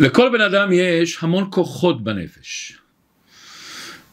לכל 0.00 0.28
בן 0.32 0.40
אדם 0.40 0.68
יש 0.72 1.18
המון 1.22 1.48
כוחות 1.50 2.04
בנפש. 2.04 2.78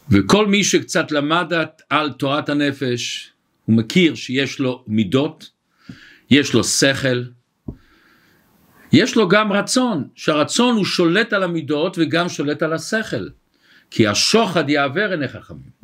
וכל 0.09 0.47
מי 0.47 0.63
שקצת 0.63 1.11
למד 1.11 1.51
על 1.89 2.11
תורת 2.11 2.49
הנפש, 2.49 3.31
הוא 3.65 3.75
מכיר 3.75 4.15
שיש 4.15 4.59
לו 4.59 4.83
מידות, 4.87 5.49
יש 6.29 6.53
לו 6.53 6.63
שכל, 6.63 7.23
יש 8.91 9.15
לו 9.15 9.27
גם 9.27 9.51
רצון, 9.51 10.07
שהרצון 10.15 10.75
הוא 10.75 10.85
שולט 10.85 11.33
על 11.33 11.43
המידות 11.43 11.97
וגם 11.99 12.29
שולט 12.29 12.63
על 12.63 12.73
השכל, 12.73 13.29
כי 13.91 14.07
השוחד 14.07 14.69
יעבר 14.69 15.11
עיני 15.11 15.27
חכמים. 15.27 15.75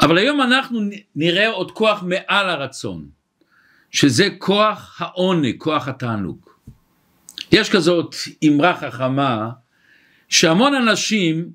אבל 0.00 0.18
היום 0.18 0.42
אנחנו 0.42 0.80
נראה 1.16 1.48
עוד 1.48 1.70
כוח 1.70 2.02
מעל 2.02 2.50
הרצון, 2.50 3.08
שזה 3.90 4.28
כוח 4.38 4.96
העונג, 4.98 5.54
כוח 5.58 5.88
התענוג. 5.88 6.45
יש 7.52 7.70
כזאת 7.70 8.14
אמרה 8.46 8.76
חכמה, 8.80 9.50
שהמון 10.28 10.74
אנשים 10.74 11.50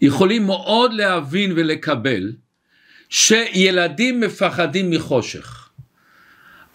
יכולים 0.00 0.46
מאוד 0.46 0.92
להבין 0.92 1.52
ולקבל 1.56 2.32
שילדים 3.08 4.20
מפחדים 4.20 4.90
מחושך. 4.90 5.70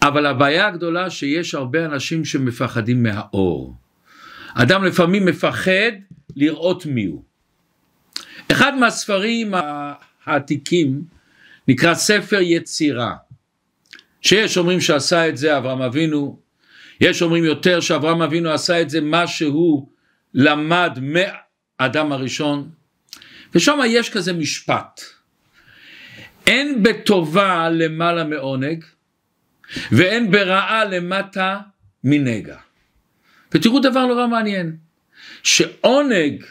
אבל 0.02 0.26
הבעיה 0.26 0.66
הגדולה 0.66 1.10
שיש 1.10 1.54
הרבה 1.54 1.84
אנשים 1.84 2.24
שמפחדים 2.24 3.02
מהאור. 3.02 3.74
אדם 4.54 4.84
לפעמים 4.84 5.24
מפחד 5.24 5.92
לראות 6.36 6.86
מי 6.86 7.04
הוא. 7.04 7.22
אחד 8.52 8.74
מהספרים 8.74 9.54
העתיקים 10.24 11.02
נקרא 11.68 11.94
ספר 11.94 12.40
יצירה. 12.40 13.14
שיש 14.22 14.58
אומרים 14.58 14.80
שעשה 14.80 15.28
את 15.28 15.36
זה 15.36 15.58
אברהם 15.58 15.82
אבינו, 15.82 16.38
יש 17.00 17.22
אומרים 17.22 17.44
יותר 17.44 17.80
שאברהם 17.80 18.22
אבינו 18.22 18.50
עשה 18.50 18.80
את 18.80 18.90
זה 18.90 19.00
מה 19.00 19.26
שהוא 19.26 19.88
למד 20.34 20.98
מאדם 21.00 22.12
הראשון, 22.12 22.70
ושם 23.54 23.78
יש 23.86 24.10
כזה 24.10 24.32
משפט. 24.32 25.00
אין 26.46 26.82
בטובה 26.82 27.68
למעלה 27.68 28.24
מעונג, 28.24 28.84
ואין 29.92 30.30
ברעה 30.30 30.84
למטה 30.84 31.58
מנגע. 32.04 32.56
ותראו 33.52 33.80
דבר 33.80 34.06
נורא 34.06 34.26
מעניין, 34.26 34.76
שעונג 35.42 36.44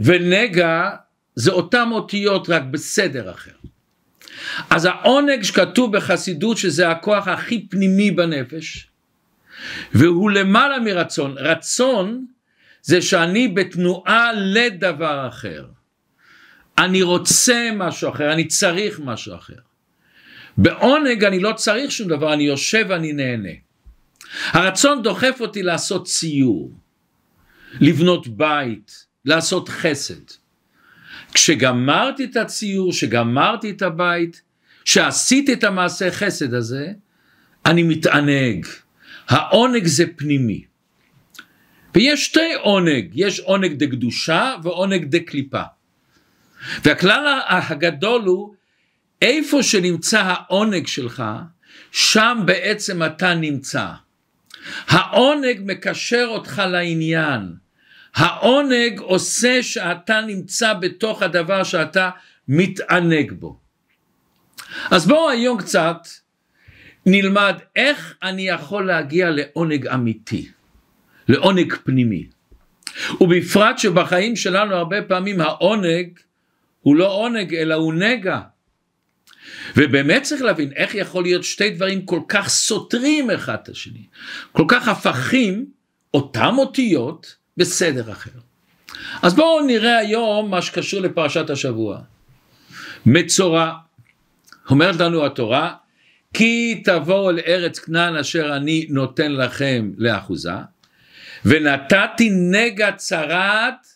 ונגע 0.00 0.90
זה 1.34 1.52
אותם 1.52 1.88
אותיות 1.92 2.48
רק 2.48 2.62
בסדר 2.62 3.30
אחר. 3.30 3.50
אז 4.70 4.84
העונג 4.84 5.42
שכתוב 5.42 5.96
בחסידות 5.96 6.58
שזה 6.58 6.88
הכוח 6.90 7.28
הכי 7.28 7.66
פנימי 7.68 8.10
בנפש, 8.10 8.88
והוא 9.92 10.30
למעלה 10.30 10.80
מרצון. 10.80 11.34
רצון 11.38 12.26
זה 12.82 13.02
שאני 13.02 13.48
בתנועה 13.48 14.32
לדבר 14.32 15.28
אחר. 15.28 15.66
אני 16.78 17.02
רוצה 17.02 17.70
משהו 17.74 18.10
אחר, 18.10 18.32
אני 18.32 18.44
צריך 18.44 19.00
משהו 19.00 19.34
אחר. 19.34 19.54
בעונג 20.56 21.24
אני 21.24 21.40
לא 21.40 21.52
צריך 21.52 21.90
שום 21.90 22.08
דבר, 22.08 22.34
אני 22.34 22.42
יושב 22.42 22.86
ואני 22.88 23.12
נהנה. 23.12 23.52
הרצון 24.46 25.02
דוחף 25.02 25.36
אותי 25.40 25.62
לעשות 25.62 26.06
ציור, 26.06 26.72
לבנות 27.80 28.28
בית, 28.28 29.06
לעשות 29.24 29.68
חסד. 29.68 30.24
כשגמרתי 31.34 32.24
את 32.24 32.36
הציור, 32.36 32.92
כשגמרתי 32.92 33.70
את 33.70 33.82
הבית, 33.82 34.42
שעשיתי 34.84 35.52
את 35.52 35.64
המעשה 35.64 36.10
חסד 36.10 36.54
הזה, 36.54 36.92
אני 37.66 37.82
מתענג. 37.82 38.66
העונג 39.28 39.86
זה 39.86 40.04
פנימי. 40.16 40.64
ויש 41.94 42.24
שתי 42.24 42.54
עונג, 42.62 43.10
יש 43.14 43.40
עונג 43.40 43.72
דה 43.72 43.86
קדושה 43.86 44.54
ועונג 44.62 45.04
דה 45.04 45.18
קליפה. 45.18 45.62
והכלל 46.84 47.40
הגדול 47.46 48.22
הוא 48.22 48.54
איפה 49.22 49.62
שנמצא 49.62 50.20
העונג 50.20 50.86
שלך, 50.86 51.22
שם 51.92 52.42
בעצם 52.44 53.02
אתה 53.02 53.34
נמצא. 53.34 53.86
העונג 54.88 55.60
מקשר 55.64 56.26
אותך 56.28 56.62
לעניין. 56.68 57.54
העונג 58.14 59.00
עושה 59.00 59.62
שאתה 59.62 60.20
נמצא 60.20 60.72
בתוך 60.74 61.22
הדבר 61.22 61.64
שאתה 61.64 62.10
מתענג 62.48 63.32
בו. 63.32 63.60
אז 64.90 65.06
בואו 65.06 65.30
היום 65.30 65.58
קצת 65.58 66.08
נלמד 67.10 67.54
איך 67.76 68.14
אני 68.22 68.48
יכול 68.48 68.86
להגיע 68.86 69.30
לעונג 69.30 69.86
אמיתי, 69.86 70.48
לעונג 71.28 71.74
פנימי. 71.84 72.26
ובפרט 73.20 73.78
שבחיים 73.78 74.36
שלנו 74.36 74.74
הרבה 74.74 75.02
פעמים 75.02 75.40
העונג 75.40 76.18
הוא 76.80 76.96
לא 76.96 77.12
עונג 77.12 77.54
אלא 77.54 77.74
הוא 77.74 77.94
נגע. 77.94 78.40
ובאמת 79.76 80.22
צריך 80.22 80.42
להבין 80.42 80.72
איך 80.72 80.94
יכול 80.94 81.22
להיות 81.22 81.44
שתי 81.44 81.70
דברים 81.70 82.06
כל 82.06 82.20
כך 82.28 82.48
סותרים 82.48 83.30
אחד 83.30 83.56
את 83.62 83.68
השני, 83.68 84.02
כל 84.52 84.64
כך 84.68 84.88
הפכים 84.88 85.66
אותם 86.14 86.54
אותיות 86.58 87.36
בסדר 87.56 88.12
אחר. 88.12 88.30
אז 89.22 89.34
בואו 89.34 89.66
נראה 89.66 89.98
היום 89.98 90.50
מה 90.50 90.62
שקשור 90.62 91.00
לפרשת 91.00 91.50
השבוע. 91.50 92.00
מצורע, 93.06 93.72
אומרת 94.70 94.96
לנו 94.96 95.26
התורה, 95.26 95.74
כי 96.38 96.82
תבואו 96.84 97.30
אל 97.30 97.38
ארץ 97.46 97.78
כנען 97.78 98.16
אשר 98.16 98.56
אני 98.56 98.86
נותן 98.90 99.32
לכם 99.32 99.90
לאחוזה, 99.96 100.52
ונתתי 101.44 102.30
נגע 102.32 102.92
צרעת 102.92 103.86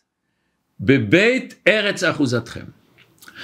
בבית 0.81 1.55
ארץ 1.69 2.05
אחוזתכם. 2.05 2.65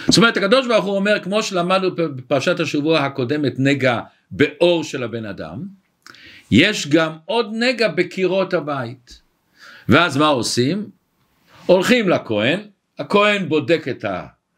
זאת 0.08 0.16
אומרת 0.16 0.36
הקדוש 0.36 0.66
ברוך 0.66 0.84
הוא 0.84 0.96
אומר 0.96 1.20
כמו 1.22 1.42
שלמדנו 1.42 1.94
בפרשת 1.94 2.60
השבוע 2.60 3.00
הקודמת 3.00 3.52
נגע 3.58 4.00
באור 4.30 4.84
של 4.84 5.02
הבן 5.02 5.24
אדם, 5.24 5.62
יש 6.50 6.88
גם 6.88 7.12
עוד 7.24 7.50
נגע 7.52 7.88
בקירות 7.88 8.54
הבית. 8.54 9.22
ואז 9.88 10.16
מה 10.16 10.26
עושים? 10.26 10.90
הולכים 11.66 12.08
לכהן, 12.08 12.60
הכהן 12.98 13.48
בודק 13.48 13.88
את 13.90 14.04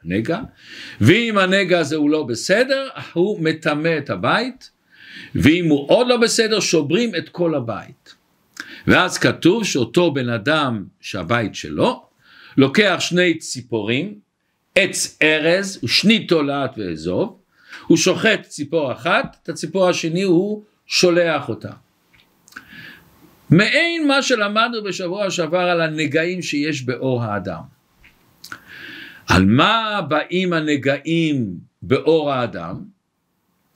הנגע, 0.04 0.40
ואם 1.00 1.38
הנגע 1.38 1.78
הזה 1.78 1.96
הוא 1.96 2.10
לא 2.10 2.22
בסדר, 2.22 2.88
הוא 3.12 3.40
מטמא 3.40 3.98
את 3.98 4.10
הבית, 4.10 4.70
ואם 5.34 5.68
הוא 5.68 5.90
עוד 5.90 6.08
לא 6.08 6.16
בסדר, 6.16 6.60
שוברים 6.60 7.14
את 7.14 7.28
כל 7.28 7.54
הבית. 7.54 8.14
ואז 8.86 9.18
כתוב 9.18 9.64
שאותו 9.64 10.10
בן 10.10 10.28
אדם 10.28 10.84
שהבית 11.00 11.54
שלו, 11.54 12.02
לוקח 12.56 12.96
שני 13.00 13.38
ציפורים, 13.38 14.14
עץ 14.74 15.18
ארז 15.22 15.80
ושני 15.84 16.26
תולעת 16.26 16.70
ואזוב, 16.76 17.38
הוא 17.86 17.96
שוחט 17.96 18.42
ציפור 18.42 18.92
אחת, 18.92 19.36
את 19.42 19.48
הציפור 19.48 19.88
השני 19.88 20.22
הוא 20.22 20.62
שולח 20.86 21.48
אותה. 21.48 21.70
מעין 23.50 24.08
מה 24.08 24.22
שלמדנו 24.22 24.82
בשבוע 24.84 25.30
שעבר 25.30 25.58
על 25.58 25.80
הנגעים 25.80 26.42
שיש 26.42 26.82
באור 26.82 27.22
האדם. 27.22 27.79
על 29.30 29.44
מה 29.44 30.00
באים 30.08 30.52
הנגעים 30.52 31.54
באור 31.82 32.32
האדם? 32.32 32.84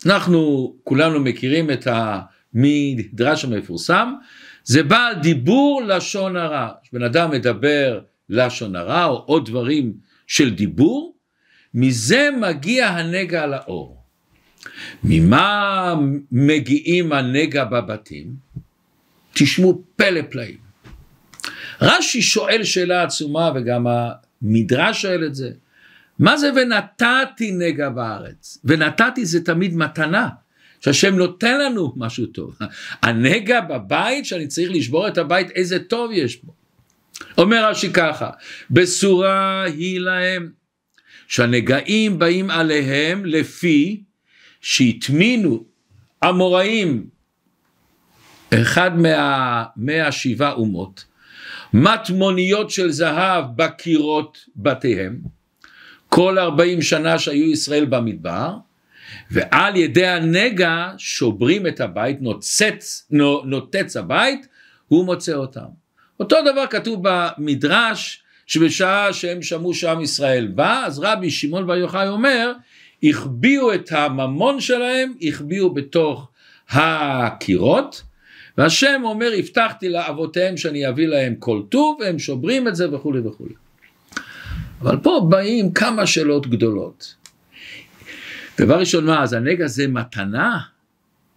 אנחנו 0.06 0.74
כולנו 0.84 1.20
מכירים 1.20 1.70
את 1.70 1.86
המדרש 1.86 3.44
המפורסם, 3.44 4.14
זה 4.64 4.82
בא 4.82 5.12
דיבור 5.22 5.82
לשון 5.82 6.36
הרע. 6.36 6.68
בן 6.92 7.02
אדם 7.02 7.30
מדבר 7.30 8.00
לשון 8.28 8.76
הרע 8.76 9.04
או 9.04 9.16
עוד 9.26 9.46
דברים 9.46 9.92
של 10.26 10.54
דיבור, 10.54 11.14
מזה 11.74 12.28
מגיע 12.40 12.88
הנגע 12.88 13.46
לאור. 13.46 14.02
ממה 15.04 15.94
מגיעים 16.32 17.12
הנגע 17.12 17.64
בבתים? 17.64 18.26
תשמעו 19.32 19.82
פלא 19.96 20.20
פלאים. 20.30 20.58
רש"י 21.80 22.22
שואל 22.22 22.64
שאלה 22.64 23.02
עצומה 23.02 23.50
וגם 23.54 23.86
המדרש 24.44 25.02
שואל 25.02 25.26
את 25.26 25.34
זה. 25.34 25.50
מה 26.18 26.36
זה 26.36 26.50
ונתתי 26.56 27.52
נגע 27.52 27.88
בארץ? 27.88 28.58
ונתתי 28.64 29.26
זה 29.26 29.44
תמיד 29.44 29.76
מתנה. 29.76 30.28
שהשם 30.84 31.16
נותן 31.16 31.60
לנו 31.60 31.92
משהו 31.96 32.26
טוב. 32.26 32.58
הנגע 33.02 33.60
בבית 33.60 34.26
שאני 34.26 34.46
צריך 34.46 34.70
לשבור 34.70 35.08
את 35.08 35.18
הבית 35.18 35.50
איזה 35.50 35.78
טוב 35.78 36.10
יש 36.12 36.44
בו. 36.44 36.54
אומר 37.38 37.70
רש"י 37.70 37.92
ככה, 37.92 38.30
בשורה 38.70 39.62
היא 39.62 40.00
להם 40.00 40.50
שהנגעים 41.28 42.18
באים 42.18 42.50
עליהם 42.50 43.24
לפי 43.24 44.02
שהטמינו 44.60 45.64
המוראים 46.22 47.06
אחד 48.54 48.98
מה, 48.98 49.64
מהשבעה 49.76 50.52
אומות 50.52 51.04
מטמוניות 51.74 52.70
של 52.70 52.90
זהב 52.90 53.44
בקירות 53.56 54.38
בתיהם. 54.56 55.20
כל 56.08 56.38
ארבעים 56.38 56.82
שנה 56.82 57.18
שהיו 57.18 57.50
ישראל 57.50 57.84
במדבר 57.84 58.56
ועל 59.30 59.76
ידי 59.76 60.06
הנגע 60.06 60.90
שוברים 60.98 61.66
את 61.66 61.80
הבית 61.80 62.22
נוצץ, 62.22 63.08
נוטץ 63.44 63.96
הבית 63.96 64.46
הוא 64.88 65.06
מוצא 65.06 65.32
אותם. 65.32 65.66
אותו 66.20 66.36
דבר 66.52 66.66
כתוב 66.66 67.00
במדרש, 67.02 68.22
שבשעה 68.46 69.12
שהם 69.12 69.42
שמעו 69.42 69.74
שעם 69.74 70.00
ישראל 70.00 70.46
בא, 70.46 70.84
אז 70.86 70.98
רבי 70.98 71.30
שמעון 71.30 71.66
בר 71.66 71.76
יוחאי 71.76 72.08
אומר, 72.08 72.52
החביאו 73.02 73.74
את 73.74 73.92
הממון 73.92 74.60
שלהם, 74.60 75.12
החביאו 75.22 75.74
בתוך 75.74 76.28
הקירות, 76.70 78.02
והשם 78.58 79.00
אומר, 79.04 79.30
הבטחתי 79.38 79.88
לאבותיהם 79.88 80.56
שאני 80.56 80.88
אביא 80.88 81.06
להם 81.06 81.34
כל 81.38 81.62
טוב, 81.68 81.98
והם 82.00 82.18
שוברים 82.18 82.68
את 82.68 82.76
זה 82.76 82.94
וכולי 82.94 83.20
וכולי. 83.20 83.54
אבל 84.80 84.96
פה 85.02 85.26
באים 85.30 85.72
כמה 85.72 86.06
שאלות 86.06 86.46
גדולות. 86.46 87.14
דבר 88.60 88.78
ראשון, 88.78 89.06
מה, 89.06 89.22
אז 89.22 89.32
הנגע 89.32 89.66
זה 89.66 89.88
מתנה? 89.88 90.58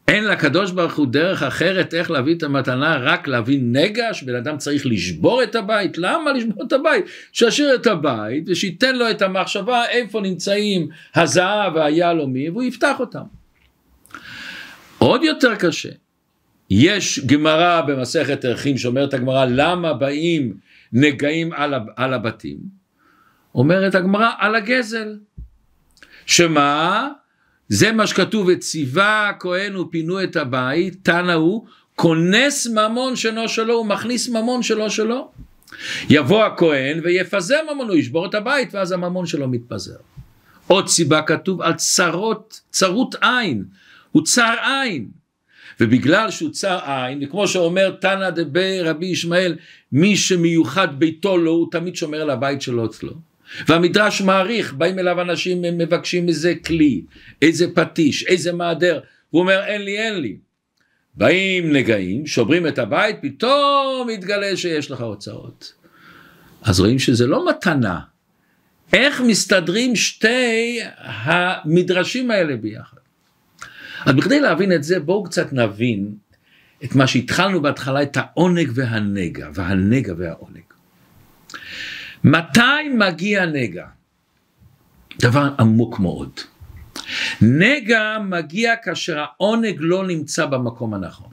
אין 0.07 0.23
לקדוש 0.23 0.71
ברוך 0.71 0.95
הוא 0.95 1.07
דרך 1.07 1.43
אחרת 1.43 1.93
איך 1.93 2.11
להביא 2.11 2.35
את 2.35 2.43
המתנה, 2.43 2.97
רק 2.97 3.27
להביא 3.27 3.59
נגע, 3.61 4.13
שבן 4.13 4.35
אדם 4.35 4.57
צריך 4.57 4.85
לשבור 4.85 5.43
את 5.43 5.55
הבית? 5.55 5.97
למה 5.97 6.33
לשבור 6.33 6.63
את 6.67 6.73
הבית? 6.73 7.05
שישאיר 7.31 7.75
את 7.75 7.87
הבית 7.87 8.43
ושייתן 8.47 8.95
לו 8.95 9.09
את 9.09 9.21
המחשבה 9.21 9.85
איפה 9.89 10.21
נמצאים 10.21 10.87
הזהב 11.15 11.75
והיהלומים 11.75 12.53
והוא 12.53 12.63
יפתח 12.63 12.99
אותם. 12.99 13.23
עוד 14.97 15.23
יותר 15.23 15.55
קשה, 15.55 15.89
יש 16.69 17.19
גמרא 17.25 17.81
במסכת 17.81 18.45
ערכים 18.45 18.77
שאומרת 18.77 19.13
הגמרא 19.13 19.45
למה 19.45 19.93
באים 19.93 20.53
נגעים 20.93 21.53
על, 21.53 21.73
על 21.95 22.13
הבתים? 22.13 22.57
אומרת 23.55 23.95
הגמרא 23.95 24.29
על 24.37 24.55
הגזל. 24.55 25.17
שמה? 26.25 27.09
זה 27.69 27.91
מה 27.91 28.07
שכתוב, 28.07 28.47
וציווה 28.51 29.29
הכהן 29.29 29.75
ופינו 29.75 30.23
את 30.23 30.35
הבית, 30.35 30.97
תנא 31.03 31.31
הוא, 31.31 31.65
כונס 31.95 32.67
ממון 32.67 33.15
שאינו 33.15 33.49
שלו, 33.49 33.73
הוא 33.73 33.85
מכניס 33.85 34.29
ממון 34.29 34.63
שלו 34.63 34.89
שלו. 34.89 35.31
יבוא 36.09 36.43
הכהן 36.43 36.99
ויפזר 37.03 37.59
ממון, 37.73 37.87
הוא 37.87 37.95
ישבור 37.95 38.25
את 38.25 38.35
הבית, 38.35 38.73
ואז 38.73 38.91
הממון 38.91 39.25
שלו 39.25 39.47
מתפזר. 39.47 39.97
עוד 40.67 40.87
סיבה 40.87 41.21
כתוב 41.21 41.61
על 41.61 41.73
צרות, 41.73 42.61
צרות 42.69 43.15
עין, 43.21 43.65
הוא 44.11 44.23
צר 44.23 44.55
עין. 44.63 45.09
ובגלל 45.79 46.31
שהוא 46.31 46.49
צר 46.49 46.79
עין, 46.85 47.23
וכמו 47.23 47.47
שאומר 47.47 47.91
תנא 47.91 48.29
דבי 48.29 48.81
רבי 48.81 49.05
ישמעאל, 49.05 49.55
מי 49.91 50.17
שמיוחד 50.17 50.99
ביתו 50.99 51.37
לו, 51.37 51.51
הוא 51.51 51.67
תמיד 51.71 51.95
שומר 51.95 52.21
על 52.21 52.29
הבית 52.29 52.61
שלו 52.61 52.85
אצלו. 52.85 53.13
והמדרש 53.67 54.21
מעריך, 54.21 54.73
באים 54.73 54.99
אליו 54.99 55.21
אנשים, 55.21 55.63
הם 55.63 55.77
מבקשים 55.77 56.27
איזה 56.27 56.53
כלי, 56.65 57.01
איזה 57.41 57.67
פטיש, 57.75 58.23
איזה 58.23 58.53
מעדר, 58.53 58.99
הוא 59.29 59.41
אומר 59.41 59.63
אין 59.65 59.81
לי, 59.81 59.97
אין 59.97 60.19
לי. 60.19 60.37
באים 61.15 61.73
נגעים, 61.73 62.27
שוברים 62.27 62.67
את 62.67 62.79
הבית, 62.79 63.15
פתאום 63.21 64.07
מתגלה 64.07 64.57
שיש 64.57 64.91
לך 64.91 65.01
הוצאות. 65.01 65.73
אז 66.61 66.79
רואים 66.79 66.99
שזה 66.99 67.27
לא 67.27 67.49
מתנה. 67.49 67.99
איך 68.93 69.21
מסתדרים 69.21 69.95
שתי 69.95 70.79
המדרשים 70.97 72.31
האלה 72.31 72.55
ביחד? 72.55 72.96
אז 74.07 74.13
בכדי 74.15 74.39
להבין 74.39 74.71
את 74.71 74.83
זה, 74.83 74.99
בואו 74.99 75.23
קצת 75.23 75.53
נבין 75.53 76.15
את 76.83 76.95
מה 76.95 77.07
שהתחלנו 77.07 77.61
בהתחלה, 77.61 78.01
את 78.01 78.17
העונג 78.17 78.71
והנגע, 78.75 79.49
והנגע 79.53 80.13
והעונג. 80.17 80.63
מתי 82.23 82.89
מגיע 82.97 83.45
נגע? 83.45 83.85
דבר 85.19 85.49
עמוק 85.59 85.99
מאוד. 85.99 86.39
נגע 87.41 88.17
מגיע 88.29 88.75
כאשר 88.83 89.19
העונג 89.19 89.75
לא 89.79 90.07
נמצא 90.07 90.45
במקום 90.45 90.93
הנכון. 90.93 91.31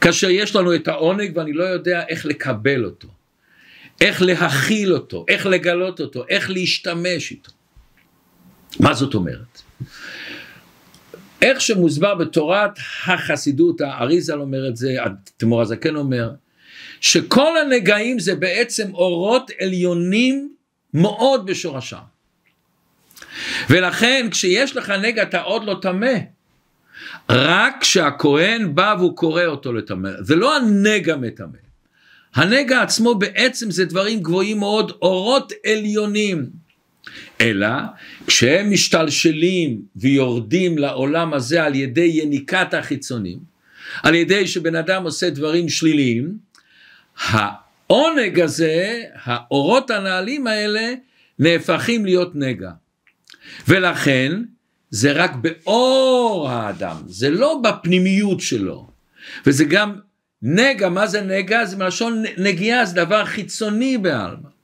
כאשר 0.00 0.30
יש 0.30 0.56
לנו 0.56 0.74
את 0.74 0.88
העונג 0.88 1.36
ואני 1.36 1.52
לא 1.52 1.64
יודע 1.64 2.02
איך 2.08 2.26
לקבל 2.26 2.84
אותו, 2.84 3.08
איך 4.00 4.22
להכיל 4.22 4.92
אותו, 4.92 5.24
איך 5.28 5.46
לגלות 5.46 6.00
אותו, 6.00 6.24
איך 6.28 6.50
להשתמש 6.50 7.30
איתו. 7.30 7.50
מה 8.80 8.94
זאת 8.94 9.14
אומרת? 9.14 9.62
איך 11.42 11.60
שמוסבר 11.60 12.14
בתורת 12.14 12.70
החסידות, 13.06 13.80
האריזל 13.80 14.40
אומר 14.40 14.68
את 14.68 14.76
זה, 14.76 14.96
תמור 15.36 15.60
הזקן 15.62 15.96
אומר, 15.96 16.30
שכל 17.00 17.58
הנגעים 17.58 18.18
זה 18.18 18.34
בעצם 18.34 18.94
אורות 18.94 19.50
עליונים 19.60 20.54
מאוד 20.94 21.46
בשורשם. 21.46 21.96
ולכן 23.70 24.28
כשיש 24.30 24.76
לך 24.76 24.90
נגע 24.90 25.22
אתה 25.22 25.40
עוד 25.40 25.64
לא 25.64 25.76
טמא. 25.82 26.14
רק 27.30 27.76
כשהכהן 27.80 28.74
בא 28.74 28.94
והוא 28.98 29.16
קורא 29.16 29.44
אותו 29.44 29.72
לטמא. 29.72 30.10
זה 30.20 30.36
לא 30.36 30.56
הנגע 30.56 31.16
מטמא. 31.16 31.58
הנגע 32.34 32.82
עצמו 32.82 33.14
בעצם 33.14 33.70
זה 33.70 33.84
דברים 33.84 34.20
גבוהים 34.20 34.58
מאוד, 34.58 34.92
אורות 35.02 35.52
עליונים. 35.66 36.67
אלא 37.40 37.68
כשהם 38.26 38.70
משתלשלים 38.70 39.82
ויורדים 39.96 40.78
לעולם 40.78 41.34
הזה 41.34 41.64
על 41.64 41.74
ידי 41.74 42.10
יניקת 42.14 42.74
החיצונים, 42.74 43.38
על 44.02 44.14
ידי 44.14 44.46
שבן 44.46 44.74
אדם 44.74 45.02
עושה 45.04 45.30
דברים 45.30 45.68
שליליים, 45.68 46.38
העונג 47.28 48.40
הזה, 48.40 49.02
האורות 49.14 49.90
הנעלים 49.90 50.46
האלה, 50.46 50.94
נהפכים 51.38 52.04
להיות 52.04 52.34
נגע. 52.34 52.70
ולכן 53.68 54.32
זה 54.90 55.12
רק 55.12 55.32
באור 55.34 56.48
האדם, 56.50 56.96
זה 57.06 57.30
לא 57.30 57.60
בפנימיות 57.64 58.40
שלו. 58.40 58.90
וזה 59.46 59.64
גם 59.64 59.98
נגע, 60.42 60.88
מה 60.88 61.06
זה 61.06 61.20
נגע? 61.20 61.64
זה 61.64 61.76
מלשון 61.76 62.24
נגיעה, 62.38 62.84
זה 62.84 62.94
דבר 62.94 63.24
חיצוני 63.24 63.98
בעלמא. 63.98 64.57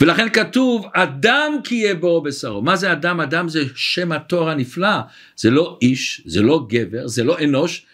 ולכן 0.00 0.28
כתוב 0.28 0.86
אדם 0.94 1.52
כי 1.64 1.74
יהיה 1.74 1.94
בו 1.94 2.22
בשרו. 2.22 2.62
מה 2.62 2.76
זה 2.76 2.92
אדם? 2.92 3.20
אדם 3.20 3.48
זה 3.48 3.64
שם 3.74 4.12
התואר 4.12 4.48
הנפלא. 4.48 4.98
זה 5.36 5.50
לא 5.50 5.78
איש, 5.82 6.22
זה 6.26 6.42
לא 6.42 6.66
גבר, 6.68 7.08
זה 7.08 7.24
לא 7.24 7.38
אנוש, 7.44 7.86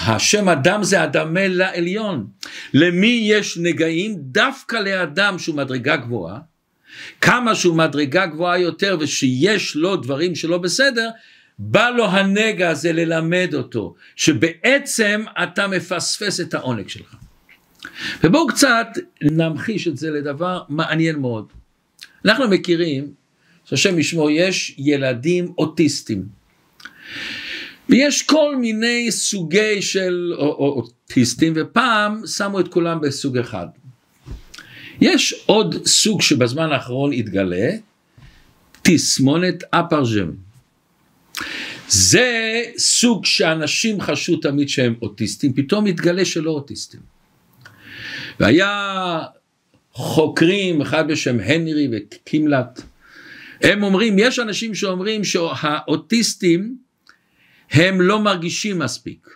השם 0.00 0.48
אדם 0.48 0.84
זה 0.84 1.04
אדמה 1.04 1.48
לעליון. 1.48 2.26
למי 2.74 3.20
יש 3.24 3.58
נגעים? 3.58 4.14
דווקא 4.18 4.76
לאדם 4.76 5.38
שהוא 5.38 5.56
מדרגה 5.56 5.96
גבוהה. 5.96 6.38
כמה 7.20 7.54
שהוא 7.54 7.76
מדרגה 7.76 8.26
גבוהה 8.26 8.58
יותר 8.58 8.96
ושיש 9.00 9.76
לו 9.76 9.96
דברים 9.96 10.34
שלא 10.34 10.58
בסדר, 10.58 11.08
בא 11.58 11.90
לו 11.90 12.06
הנגע 12.06 12.70
הזה 12.70 12.92
ללמד 12.92 13.50
אותו, 13.54 13.94
שבעצם 14.16 15.24
אתה 15.42 15.66
מפספס 15.66 16.40
את 16.40 16.54
העונג 16.54 16.88
שלך. 16.88 17.14
ובואו 18.24 18.46
קצת 18.46 18.86
נמחיש 19.22 19.88
את 19.88 19.96
זה 19.96 20.10
לדבר 20.10 20.62
מעניין 20.68 21.18
מאוד. 21.18 21.46
אנחנו 22.24 22.48
מכירים, 22.48 23.12
שהשם 23.64 23.98
ישמור, 23.98 24.30
יש 24.30 24.74
ילדים 24.78 25.52
אוטיסטים. 25.58 26.24
ויש 27.88 28.22
כל 28.22 28.56
מיני 28.56 29.10
סוגי 29.10 29.82
של 29.82 30.32
אוטיסטים, 30.38 31.52
ופעם 31.56 32.26
שמו 32.26 32.60
את 32.60 32.68
כולם 32.68 33.00
בסוג 33.00 33.38
אחד. 33.38 33.66
יש 35.00 35.34
עוד 35.46 35.86
סוג 35.86 36.22
שבזמן 36.22 36.72
האחרון 36.72 37.12
התגלה, 37.12 37.70
תסמונת 38.82 39.62
אפרג'ם. 39.70 40.30
זה 41.88 42.62
סוג 42.78 43.24
שאנשים 43.24 44.00
חשבו 44.00 44.36
תמיד 44.36 44.68
שהם 44.68 44.94
אוטיסטים, 45.02 45.52
פתאום 45.52 45.86
התגלה 45.86 46.24
שלא 46.24 46.50
אוטיסטים. 46.50 47.11
והיה 48.42 49.20
חוקרים, 49.92 50.80
אחד 50.80 51.08
בשם 51.08 51.40
הנרי 51.40 51.88
וקימלט, 51.92 52.80
הם 53.60 53.82
אומרים, 53.82 54.16
יש 54.18 54.38
אנשים 54.38 54.74
שאומרים 54.74 55.24
שהאוטיסטים 55.24 56.76
הם 57.70 58.00
לא 58.00 58.20
מרגישים 58.20 58.78
מספיק. 58.78 59.28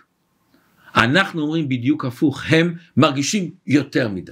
אנחנו 0.95 1.41
אומרים 1.41 1.69
בדיוק 1.69 2.05
הפוך, 2.05 2.43
הם 2.49 2.75
מרגישים 2.97 3.51
יותר 3.67 4.09
מדי. 4.09 4.31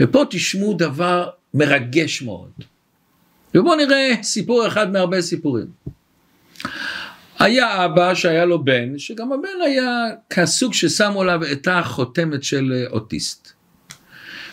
ופה 0.00 0.24
תשמעו 0.30 0.74
דבר 0.74 1.30
מרגש 1.54 2.22
מאוד. 2.22 2.52
ובואו 3.54 3.76
נראה 3.76 4.14
סיפור 4.22 4.66
אחד 4.66 4.92
מהרבה 4.92 5.20
סיפורים. 5.20 5.66
היה 7.38 7.84
אבא 7.84 8.14
שהיה 8.14 8.44
לו 8.44 8.64
בן, 8.64 8.98
שגם 8.98 9.32
הבן 9.32 9.48
היה 9.64 10.06
כסוג 10.30 10.74
ששמו 10.74 11.22
עליו 11.22 11.40
את 11.52 11.68
החותמת 11.70 12.42
של 12.42 12.86
אוטיסט. 12.90 13.52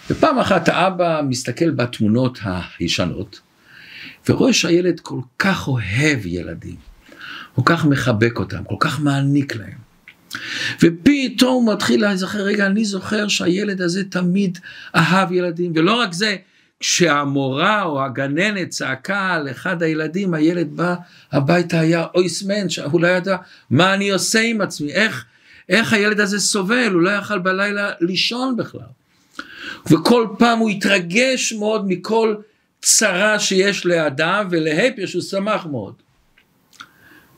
ופעם 0.10 0.40
אחת 0.40 0.70
האבא 0.70 1.22
מסתכל 1.30 1.70
בתמונות 1.70 2.40
הישנות, 2.80 3.40
ורואה 4.30 4.54
שהילד 4.54 5.00
כל 5.00 5.20
כך 5.40 5.68
אוהב 5.68 6.26
ילדים. 6.26 6.76
כל 7.56 7.62
כך 7.66 7.86
מחבק 7.86 8.40
אותם, 8.40 8.64
כל 8.64 8.76
כך 8.80 9.00
מעניק 9.00 9.56
להם. 9.56 9.86
ופתאום 10.82 11.66
הוא 11.66 11.74
מתחיל 11.74 12.02
להיזכר, 12.02 12.42
רגע, 12.42 12.66
אני 12.66 12.86
זוכר 12.86 13.28
שהילד 13.28 13.82
הזה 13.82 14.04
תמיד 14.04 14.58
אהב 14.96 15.32
ילדים, 15.32 15.72
ולא 15.76 15.94
רק 15.94 16.14
זה, 16.14 16.36
כשהמורה 16.80 17.84
או 17.84 18.04
הגננת 18.04 18.70
צעקה 18.70 19.34
על 19.34 19.50
אחד 19.52 19.84
הילדים, 19.84 20.34
הילד 20.34 20.76
בא 20.76 20.96
הביתה, 21.32 21.80
היה 21.80 22.06
אויסמן, 22.16 22.70
שהוא 22.70 23.02
לא 23.02 23.08
ידע 23.08 23.38
מה 23.70 23.94
אני 23.94 24.10
עושה 24.10 24.42
עם 24.42 24.62
עצמי, 24.62 24.92
איך, 24.92 25.26
איך 25.70 25.94
הילד 25.94 26.20
הזה 26.20 26.40
סובל, 26.40 26.92
הוא 26.94 27.02
לא 27.02 27.10
יכל 27.10 27.40
בלילה 27.40 27.92
לישון 28.02 28.58
בכלל. 28.58 28.82
וכל 29.92 30.28
פעם 30.40 30.60
הוא 30.60 30.70
התרגש 30.70 31.54
מאוד 31.54 31.88
מכל 31.88 32.36
צרה 32.82 33.40
שיש 33.40 33.86
לאדם, 33.86 34.48
ולהפך 34.52 35.08
שהוא 35.08 35.22
שמח 35.22 35.66
מאוד. 35.66 35.94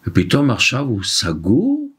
ופתאום 0.07 0.51
עכשיו 0.51 0.79
הוא 0.79 1.03
סגור, 1.03 1.89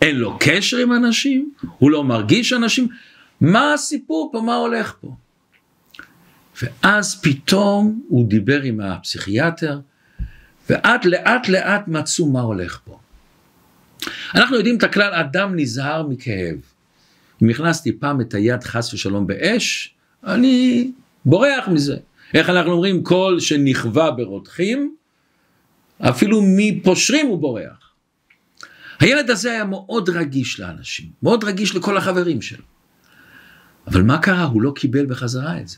אין 0.00 0.16
לו 0.16 0.36
קשר 0.40 0.76
עם 0.76 0.92
אנשים, 0.92 1.50
הוא 1.78 1.90
לא 1.90 2.04
מרגיש 2.04 2.52
אנשים, 2.52 2.88
מה 3.40 3.72
הסיפור 3.72 4.28
פה, 4.32 4.40
מה 4.40 4.54
הולך 4.54 4.94
פה? 5.00 5.14
ואז 6.62 7.20
פתאום 7.22 8.02
הוא 8.08 8.28
דיבר 8.28 8.62
עם 8.62 8.80
הפסיכיאטר, 8.80 9.80
ועד 10.70 11.04
לאט 11.04 11.48
לאט 11.48 11.88
מצאו 11.88 12.26
מה 12.26 12.40
הולך 12.40 12.80
פה. 12.84 12.98
אנחנו 14.34 14.56
יודעים 14.56 14.76
את 14.76 14.82
הכלל, 14.82 15.14
אדם 15.14 15.56
נזהר 15.56 16.06
מכאב. 16.06 16.56
אם 17.42 17.48
הכנסתי 17.48 17.92
פעם 17.92 18.20
את 18.20 18.34
היד 18.34 18.64
חס 18.64 18.94
ושלום 18.94 19.26
באש, 19.26 19.94
אני 20.24 20.90
בורח 21.24 21.68
מזה. 21.68 21.96
איך 22.34 22.50
אנחנו 22.50 22.72
אומרים, 22.72 23.02
כל 23.02 23.36
שנכווה 23.40 24.10
ברותחים, 24.10 24.94
אפילו 26.00 26.40
מפושרים 26.56 27.26
הוא 27.26 27.38
בורח. 27.38 27.94
הילד 29.00 29.30
הזה 29.30 29.50
היה 29.50 29.64
מאוד 29.64 30.08
רגיש 30.08 30.60
לאנשים, 30.60 31.06
מאוד 31.22 31.44
רגיש 31.44 31.74
לכל 31.74 31.96
החברים 31.96 32.42
שלו. 32.42 32.64
אבל 33.86 34.02
מה 34.02 34.18
קרה? 34.18 34.44
הוא 34.44 34.62
לא 34.62 34.72
קיבל 34.76 35.06
בחזרה 35.06 35.60
את 35.60 35.68
זה. 35.68 35.76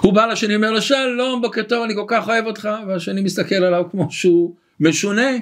הוא 0.00 0.12
בא 0.12 0.26
לשני, 0.26 0.56
אומר 0.56 0.70
לו, 0.70 0.82
שלום, 0.82 1.42
בוקר 1.42 1.62
טוב, 1.62 1.84
אני 1.84 1.94
כל 1.94 2.04
כך 2.06 2.28
אוהב 2.28 2.46
אותך, 2.46 2.68
והשני 2.88 3.20
מסתכל 3.20 3.54
עליו 3.54 3.84
כמו 3.90 4.10
שהוא 4.10 4.54
משונה. 4.80 5.30
הוא 5.30 5.38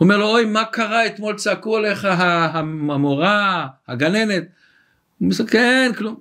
אומר 0.00 0.16
לו, 0.16 0.26
אוי, 0.26 0.44
מה 0.44 0.64
קרה? 0.64 1.06
אתמול 1.06 1.34
צעקו 1.36 1.76
עליך 1.76 2.08
המורה, 2.10 3.66
הגננת. 3.88 4.44
הוא 5.18 5.28
מסתכל, 5.28 5.58
אין 5.58 5.94
כלום. 5.94 6.16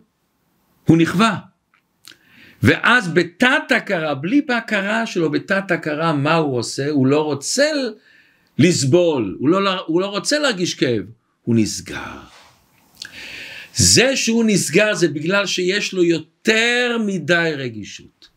הוא 0.86 0.98
נכווה. 0.98 1.38
ואז 2.64 3.14
בתת 3.14 3.72
הכרה, 3.78 4.16
בלי 4.16 4.42
בהכרה 4.42 5.06
שלו, 5.06 5.32
בתת 5.32 5.72
הכרה, 5.72 6.14
מה 6.14 6.36
הוא 6.36 6.58
עושה? 6.58 6.90
הוא 6.90 7.08
לא 7.08 7.24
רוצה 7.24 7.66
לסבול, 8.58 9.38
הוא 9.40 9.50
לא, 9.50 9.86
הוא 9.88 10.02
לא 10.02 10.08
רוצה 10.08 10.40
להרגיש 10.40 10.74
כאב, 10.74 11.04
הוא 11.42 11.56
נסגר. 11.56 12.18
זה 13.80 14.16
שהוא 14.16 14.44
נסגר 14.48 14.94
זה 14.94 15.08
בגלל 15.08 15.46
שיש 15.46 15.94
לו 15.94 16.04
יותר 16.04 16.98
מדי 17.06 17.52
רגישות. 17.58 18.28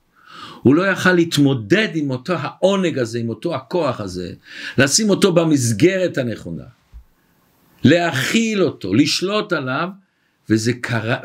הוא 0.62 0.74
לא 0.74 0.82
יכל 0.82 1.12
להתמודד 1.12 1.88
עם 1.94 2.10
אותו 2.10 2.34
העונג 2.38 2.98
הזה, 2.98 3.18
עם 3.18 3.28
אותו 3.28 3.54
הכוח 3.54 4.00
הזה, 4.00 4.32
לשים 4.78 5.10
אותו 5.10 5.32
במסגרת 5.32 6.18
הנכונה, 6.18 6.64
להכיל 7.84 8.62
אותו, 8.62 8.94
לשלוט 8.94 9.52
עליו, 9.52 9.88
וזה 10.50 10.72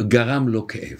גרם 0.02 0.48
לו 0.48 0.68
כאב. 0.68 1.00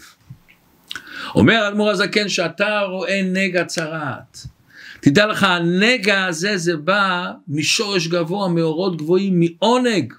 אומר 1.36 1.68
אדמו"ר 1.68 1.90
הזקן 1.90 2.30
שאתה 2.30 2.82
רואה 2.82 3.22
נגע 3.24 3.66
צרעת. 3.66 4.48
תדע 5.02 5.26
לך 5.26 5.44
הנגע 5.44 6.26
הזה 6.26 6.58
זה 6.58 6.78
בא 6.78 7.32
משורש 7.48 8.08
גבוה, 8.08 8.48
מאורות 8.48 8.98
גבוהים, 8.98 9.40
מעונג. 9.40 10.14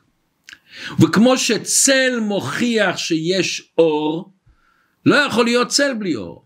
וכמו 1.01 1.39
שצל 1.39 2.21
מוכיח 2.21 2.97
שיש 2.97 3.73
אור, 3.79 4.33
לא 5.07 5.17
יכול 5.17 5.45
להיות 5.45 5.69
צל 5.69 5.95
בלי 5.99 6.17
אור. 6.17 6.45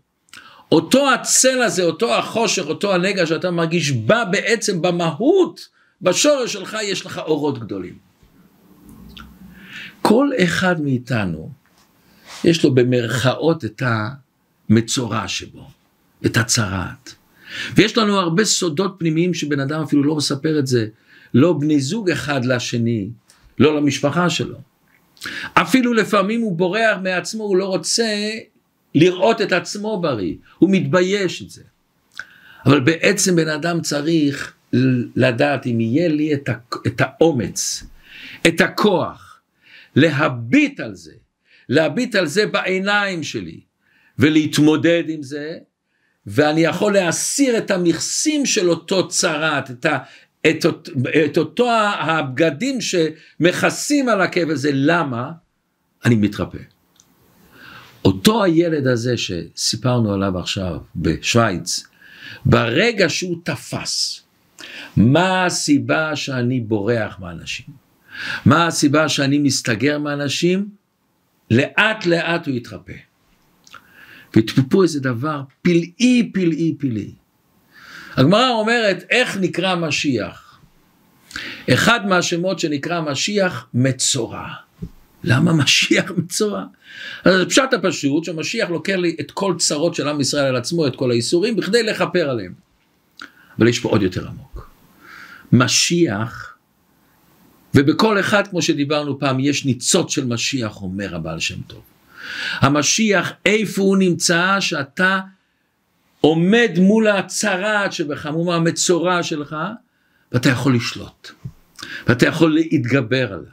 אותו 0.71 1.13
הצל 1.13 1.61
הזה, 1.61 1.83
אותו 1.83 2.15
החושך, 2.15 2.63
אותו 2.65 2.93
הנגע 2.93 3.25
שאתה 3.25 3.51
מרגיש, 3.51 3.91
בא 3.91 4.23
בעצם 4.23 4.81
במהות, 4.81 5.67
בשורש 6.01 6.53
שלך 6.53 6.77
יש 6.83 7.05
לך 7.05 7.17
אורות 7.17 7.59
גדולים. 7.59 7.97
כל 10.01 10.29
אחד 10.43 10.81
מאיתנו, 10.81 11.51
יש 12.43 12.63
לו 12.63 12.75
במרכאות 12.75 13.65
את 13.65 13.81
המצורע 14.69 15.27
שבו, 15.27 15.67
את 16.25 16.37
הצרעת. 16.37 17.15
ויש 17.75 17.97
לנו 17.97 18.19
הרבה 18.19 18.45
סודות 18.45 18.95
פנימיים 18.99 19.33
שבן 19.33 19.59
אדם 19.59 19.81
אפילו 19.81 20.03
לא 20.03 20.15
מספר 20.15 20.59
את 20.59 20.67
זה, 20.67 20.87
לא 21.33 21.53
בני 21.53 21.81
זוג 21.81 22.09
אחד 22.09 22.45
לשני, 22.45 23.09
לא 23.59 23.75
למשפחה 23.75 24.29
שלו. 24.29 24.57
אפילו 25.53 25.93
לפעמים 25.93 26.41
הוא 26.41 26.57
בורח 26.57 26.97
מעצמו, 27.03 27.43
הוא 27.43 27.57
לא 27.57 27.65
רוצה 27.65 28.29
לראות 28.95 29.41
את 29.41 29.51
עצמו 29.51 30.01
בריא, 30.01 30.35
הוא 30.57 30.69
מתבייש 30.71 31.41
את 31.41 31.49
זה. 31.49 31.63
אבל 32.65 32.79
בעצם 32.79 33.35
בן 33.35 33.47
אדם 33.47 33.81
צריך 33.81 34.53
לדעת 35.15 35.65
אם 35.65 35.79
יהיה 35.81 36.07
לי 36.07 36.33
את, 36.33 36.49
את 36.87 37.01
האומץ, 37.01 37.83
את 38.47 38.61
הכוח, 38.61 39.41
להביט 39.95 40.79
על 40.79 40.95
זה, 40.95 41.13
להביט 41.69 42.15
על 42.15 42.25
זה 42.25 42.45
בעיניים 42.45 43.23
שלי, 43.23 43.59
ולהתמודד 44.19 45.03
עם 45.07 45.23
זה, 45.23 45.57
ואני 46.27 46.61
יכול 46.61 46.93
להסיר 46.93 47.57
את 47.57 47.71
המכסים 47.71 48.45
של 48.45 48.69
אותו 48.69 49.07
צרת, 49.07 49.71
את, 49.71 49.85
ה, 49.85 49.97
את, 50.49 50.65
את 51.25 51.37
אותו 51.37 51.69
הבגדים 51.99 52.79
שמכסים 52.81 54.09
על 54.09 54.21
הכאב 54.21 54.49
הזה, 54.49 54.69
למה? 54.73 55.31
אני 56.05 56.15
מתרפא. 56.15 56.57
אותו 58.05 58.43
הילד 58.43 58.87
הזה 58.87 59.15
שסיפרנו 59.17 60.13
עליו 60.13 60.39
עכשיו 60.39 60.77
בשוויץ, 60.95 61.87
ברגע 62.45 63.09
שהוא 63.09 63.37
תפס, 63.43 64.23
מה 64.97 65.45
הסיבה 65.45 66.15
שאני 66.15 66.59
בורח 66.59 67.19
מאנשים? 67.19 67.65
מה 68.45 68.67
הסיבה 68.67 69.09
שאני 69.09 69.37
מסתגר 69.37 69.99
מאנשים? 69.99 70.69
לאט 71.51 72.05
לאט 72.05 72.47
הוא 72.47 72.55
יתרפא. 72.55 72.93
ופה 74.37 74.83
איזה 74.83 74.99
דבר 74.99 75.41
פלאי, 75.61 76.31
פלאי, 76.33 76.75
פלאי. 76.79 77.11
הגמרא 78.17 78.49
אומרת, 78.49 79.03
איך 79.09 79.37
נקרא 79.37 79.75
משיח? 79.75 80.59
אחד 81.73 82.05
מהשמות 82.05 82.59
שנקרא 82.59 83.01
משיח, 83.01 83.67
מצורע. 83.73 84.47
למה 85.23 85.53
משיח 85.53 86.11
מצורע? 86.17 86.63
אז 87.25 87.41
פשט 87.49 87.73
הפשוט 87.73 88.23
שמשיח 88.23 88.69
לוקח 88.69 88.93
לי 88.93 89.15
את 89.19 89.31
כל 89.31 89.55
צרות 89.57 89.95
של 89.95 90.07
עם 90.07 90.21
ישראל 90.21 90.45
על 90.45 90.55
עצמו, 90.55 90.87
את 90.87 90.95
כל 90.95 91.11
האיסורים, 91.11 91.55
בכדי 91.55 91.83
לכפר 91.83 92.29
עליהם. 92.29 92.53
אבל 93.59 93.67
יש 93.67 93.79
פה 93.79 93.89
עוד 93.89 94.01
יותר 94.01 94.27
עמוק. 94.27 94.69
משיח, 95.51 96.55
ובכל 97.75 98.19
אחד, 98.19 98.47
כמו 98.47 98.61
שדיברנו 98.61 99.19
פעם, 99.19 99.39
יש 99.39 99.65
ניצוץ 99.65 100.11
של 100.11 100.25
משיח, 100.25 100.81
אומר 100.81 101.15
הבעל 101.15 101.39
שם 101.39 101.61
טוב. 101.67 101.81
המשיח, 102.59 103.31
איפה 103.45 103.81
הוא 103.81 103.97
נמצא, 103.97 104.57
שאתה 104.59 105.19
עומד 106.25 106.71
מול 106.77 107.07
הצרעת 107.07 107.93
שבך, 107.93 108.25
מול 108.25 108.55
המצורע 108.55 109.23
שלך, 109.23 109.55
ואתה 110.31 110.49
יכול 110.49 110.75
לשלוט, 110.75 111.31
ואתה 112.07 112.27
יכול 112.27 112.53
להתגבר 112.53 113.33
עליה. 113.33 113.51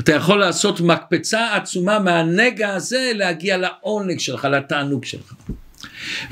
אתה 0.00 0.12
יכול 0.12 0.40
לעשות 0.40 0.80
מקפצה 0.80 1.56
עצומה 1.56 1.98
מהנגע 1.98 2.74
הזה 2.74 3.12
להגיע 3.14 3.56
לעונג 3.56 4.18
שלך, 4.18 4.44
לתענוג 4.44 5.04
שלך. 5.04 5.34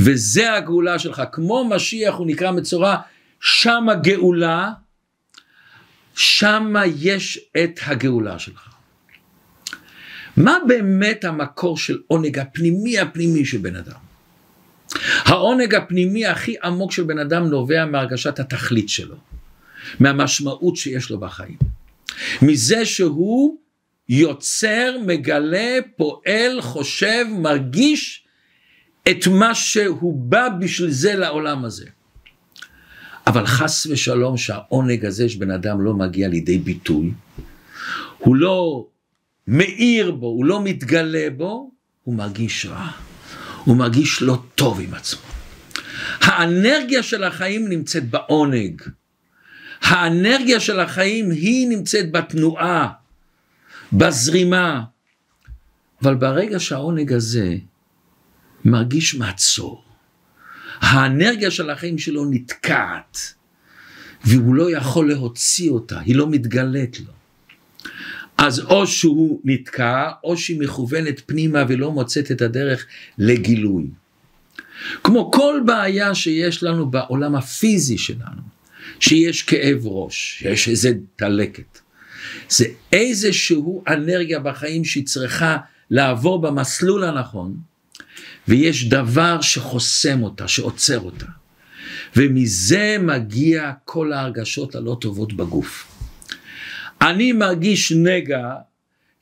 וזה 0.00 0.54
הגאולה 0.54 0.98
שלך, 0.98 1.22
כמו 1.32 1.68
משיח 1.68 2.14
הוא 2.14 2.26
נקרא 2.26 2.50
מצורע, 2.50 2.96
שם 3.40 3.88
הגאולה, 3.88 4.70
שם 6.14 6.74
יש 6.96 7.38
את 7.64 7.80
הגאולה 7.86 8.38
שלך. 8.38 8.68
מה 10.36 10.56
באמת 10.68 11.24
המקור 11.24 11.78
של 11.78 11.98
עונג 12.06 12.38
הפנימי 12.38 12.98
הפנימי 12.98 13.44
של 13.44 13.58
בן 13.58 13.76
אדם? 13.76 14.11
העונג 15.04 15.74
הפנימי 15.74 16.26
הכי 16.26 16.54
עמוק 16.64 16.92
של 16.92 17.02
בן 17.02 17.18
אדם 17.18 17.44
נובע 17.44 17.84
מהרגשת 17.84 18.38
התכלית 18.38 18.88
שלו, 18.88 19.16
מהמשמעות 20.00 20.76
שיש 20.76 21.10
לו 21.10 21.20
בחיים. 21.20 21.56
מזה 22.42 22.84
שהוא 22.84 23.56
יוצר, 24.08 24.96
מגלה, 25.06 25.78
פועל, 25.96 26.60
חושב, 26.60 27.24
מרגיש 27.30 28.24
את 29.10 29.26
מה 29.26 29.54
שהוא 29.54 30.14
בא 30.16 30.48
בשביל 30.60 30.90
זה 30.90 31.14
לעולם 31.14 31.64
הזה. 31.64 31.86
אבל 33.26 33.46
חס 33.46 33.86
ושלום 33.86 34.36
שהעונג 34.36 35.06
הזה 35.06 35.28
שבן 35.28 35.50
אדם 35.50 35.80
לא 35.80 35.94
מגיע 35.94 36.28
לידי 36.28 36.58
ביטוי, 36.58 37.12
הוא 38.18 38.36
לא 38.36 38.86
מאיר 39.46 40.10
בו, 40.10 40.26
הוא 40.26 40.44
לא 40.44 40.64
מתגלה 40.64 41.28
בו, 41.36 41.70
הוא 42.02 42.14
מרגיש 42.14 42.66
רע, 42.66 42.90
הוא 43.64 43.76
מרגיש 43.76 44.22
לא 44.22 44.42
טוב 44.54 44.80
עם 44.80 44.94
עצמו. 44.94 45.20
האנרגיה 46.20 47.02
של 47.02 47.24
החיים 47.24 47.68
נמצאת 47.68 48.10
בעונג. 48.10 48.82
האנרגיה 49.82 50.60
של 50.60 50.80
החיים 50.80 51.30
היא 51.30 51.68
נמצאת 51.68 52.12
בתנועה, 52.12 52.88
בזרימה. 53.92 54.82
אבל 56.02 56.14
ברגע 56.14 56.60
שהעונג 56.60 57.12
הזה 57.12 57.56
מרגיש 58.64 59.14
מעצור, 59.14 59.84
האנרגיה 60.80 61.50
של 61.50 61.70
החיים 61.70 61.98
שלו 61.98 62.30
נתקעת, 62.30 63.18
והוא 64.24 64.54
לא 64.54 64.76
יכול 64.76 65.08
להוציא 65.08 65.70
אותה, 65.70 66.00
היא 66.00 66.16
לא 66.16 66.30
מתגלית 66.30 67.00
לו. 67.00 67.12
אז 68.38 68.60
או 68.60 68.86
שהוא 68.86 69.40
נתקע, 69.44 70.10
או 70.24 70.36
שהיא 70.36 70.60
מכוונת 70.60 71.20
פנימה 71.26 71.64
ולא 71.68 71.92
מוצאת 71.92 72.30
את 72.30 72.42
הדרך 72.42 72.86
לגילוי. 73.18 73.86
כמו 75.04 75.30
כל 75.30 75.60
בעיה 75.66 76.14
שיש 76.14 76.62
לנו 76.62 76.90
בעולם 76.90 77.34
הפיזי 77.34 77.98
שלנו, 77.98 78.42
שיש 79.00 79.42
כאב 79.42 79.78
ראש, 79.84 80.38
שיש 80.38 80.68
איזה 80.68 80.92
דלקת. 81.20 81.78
זה 82.48 82.64
איזשהו 82.92 83.84
אנרגיה 83.88 84.38
בחיים 84.38 84.84
שהיא 84.84 85.06
צריכה 85.06 85.56
לעבור 85.90 86.42
במסלול 86.42 87.04
הנכון, 87.04 87.56
ויש 88.48 88.88
דבר 88.88 89.40
שחוסם 89.40 90.22
אותה, 90.22 90.48
שעוצר 90.48 91.00
אותה. 91.00 91.26
ומזה 92.16 92.96
מגיע 93.00 93.72
כל 93.84 94.12
ההרגשות 94.12 94.74
הלא 94.74 94.96
טובות 95.00 95.32
בגוף. 95.32 96.01
אני 97.02 97.32
מרגיש 97.32 97.92
נגע 97.92 98.54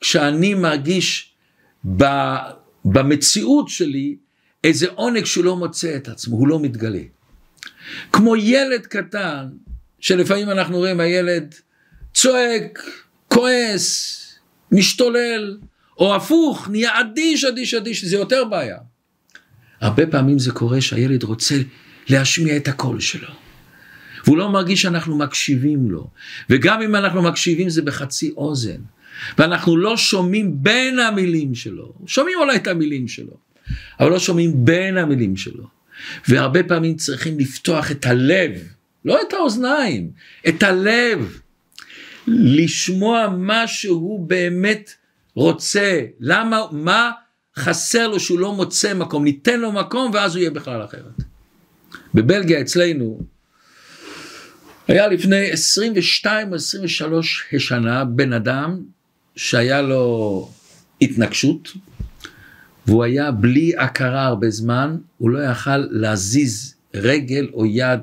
כשאני 0.01 0.53
מרגיש 0.53 1.33
ב, 1.97 2.03
במציאות 2.85 3.69
שלי 3.69 4.15
איזה 4.63 4.87
עונג 4.95 5.25
שהוא 5.25 5.45
לא 5.45 5.55
מוצא 5.55 5.95
את 5.95 6.07
עצמו, 6.07 6.37
הוא 6.37 6.47
לא 6.47 6.59
מתגלה. 6.59 7.01
כמו 8.11 8.35
ילד 8.35 8.85
קטן, 8.85 9.47
שלפעמים 9.99 10.49
אנחנו 10.49 10.77
רואים 10.77 10.99
הילד 10.99 11.55
צועק, 12.13 12.79
כועס, 13.27 14.17
משתולל, 14.71 15.57
או 15.97 16.15
הפוך, 16.15 16.69
נהיה 16.69 16.99
אדיש, 16.99 17.43
אדיש, 17.43 17.73
אדיש, 17.73 18.05
זה 18.05 18.15
יותר 18.15 18.43
בעיה. 18.43 18.77
הרבה 19.81 20.07
פעמים 20.07 20.39
זה 20.39 20.51
קורה 20.51 20.81
שהילד 20.81 21.23
רוצה 21.23 21.55
להשמיע 22.09 22.57
את 22.57 22.67
הקול 22.67 22.99
שלו. 22.99 23.40
והוא 24.25 24.37
לא 24.37 24.49
מרגיש 24.49 24.81
שאנחנו 24.81 25.17
מקשיבים 25.17 25.91
לו. 25.91 26.07
וגם 26.49 26.81
אם 26.81 26.95
אנחנו 26.95 27.21
מקשיבים 27.21 27.69
זה 27.69 27.81
בחצי 27.81 28.33
אוזן. 28.37 28.81
ואנחנו 29.37 29.77
לא 29.77 29.97
שומעים 29.97 30.63
בין 30.63 30.99
המילים 30.99 31.55
שלו. 31.55 31.93
שומעים 32.05 32.37
אולי 32.39 32.55
את 32.55 32.67
המילים 32.67 33.07
שלו, 33.07 33.33
אבל 33.99 34.09
לא 34.09 34.19
שומעים 34.19 34.65
בין 34.65 34.97
המילים 34.97 35.37
שלו. 35.37 35.63
והרבה 36.27 36.63
פעמים 36.63 36.95
צריכים 36.95 37.39
לפתוח 37.39 37.91
את 37.91 38.05
הלב, 38.05 38.51
לא 39.05 39.19
את 39.27 39.33
האוזניים, 39.33 40.11
את 40.47 40.63
הלב. 40.63 41.39
לשמוע 42.27 43.27
מה 43.37 43.67
שהוא 43.67 44.27
באמת 44.27 44.91
רוצה. 45.35 46.01
למה, 46.19 46.61
מה 46.71 47.11
חסר 47.57 48.07
לו 48.07 48.19
שהוא 48.19 48.39
לא 48.39 48.53
מוצא 48.53 48.93
מקום? 48.93 49.23
ניתן 49.23 49.59
לו 49.59 49.71
מקום 49.71 50.11
ואז 50.13 50.35
הוא 50.35 50.41
יהיה 50.41 50.51
בכלל 50.51 50.83
אחרת. 50.83 51.21
בבלגיה 52.13 52.61
אצלנו, 52.61 53.19
היה 54.87 55.07
לפני 55.07 55.51
22 55.51 56.49
או 56.49 56.55
23 56.55 57.45
שנה 57.57 58.05
בן 58.05 58.33
אדם 58.33 58.83
שהיה 59.35 59.81
לו 59.81 60.49
התנגשות 61.01 61.71
והוא 62.87 63.03
היה 63.03 63.31
בלי 63.31 63.71
הכרה 63.77 64.25
הרבה 64.25 64.49
זמן, 64.49 64.97
הוא 65.17 65.29
לא 65.29 65.39
יכל 65.39 65.77
להזיז 65.77 66.75
רגל 66.93 67.47
או 67.53 67.65
יד, 67.65 67.99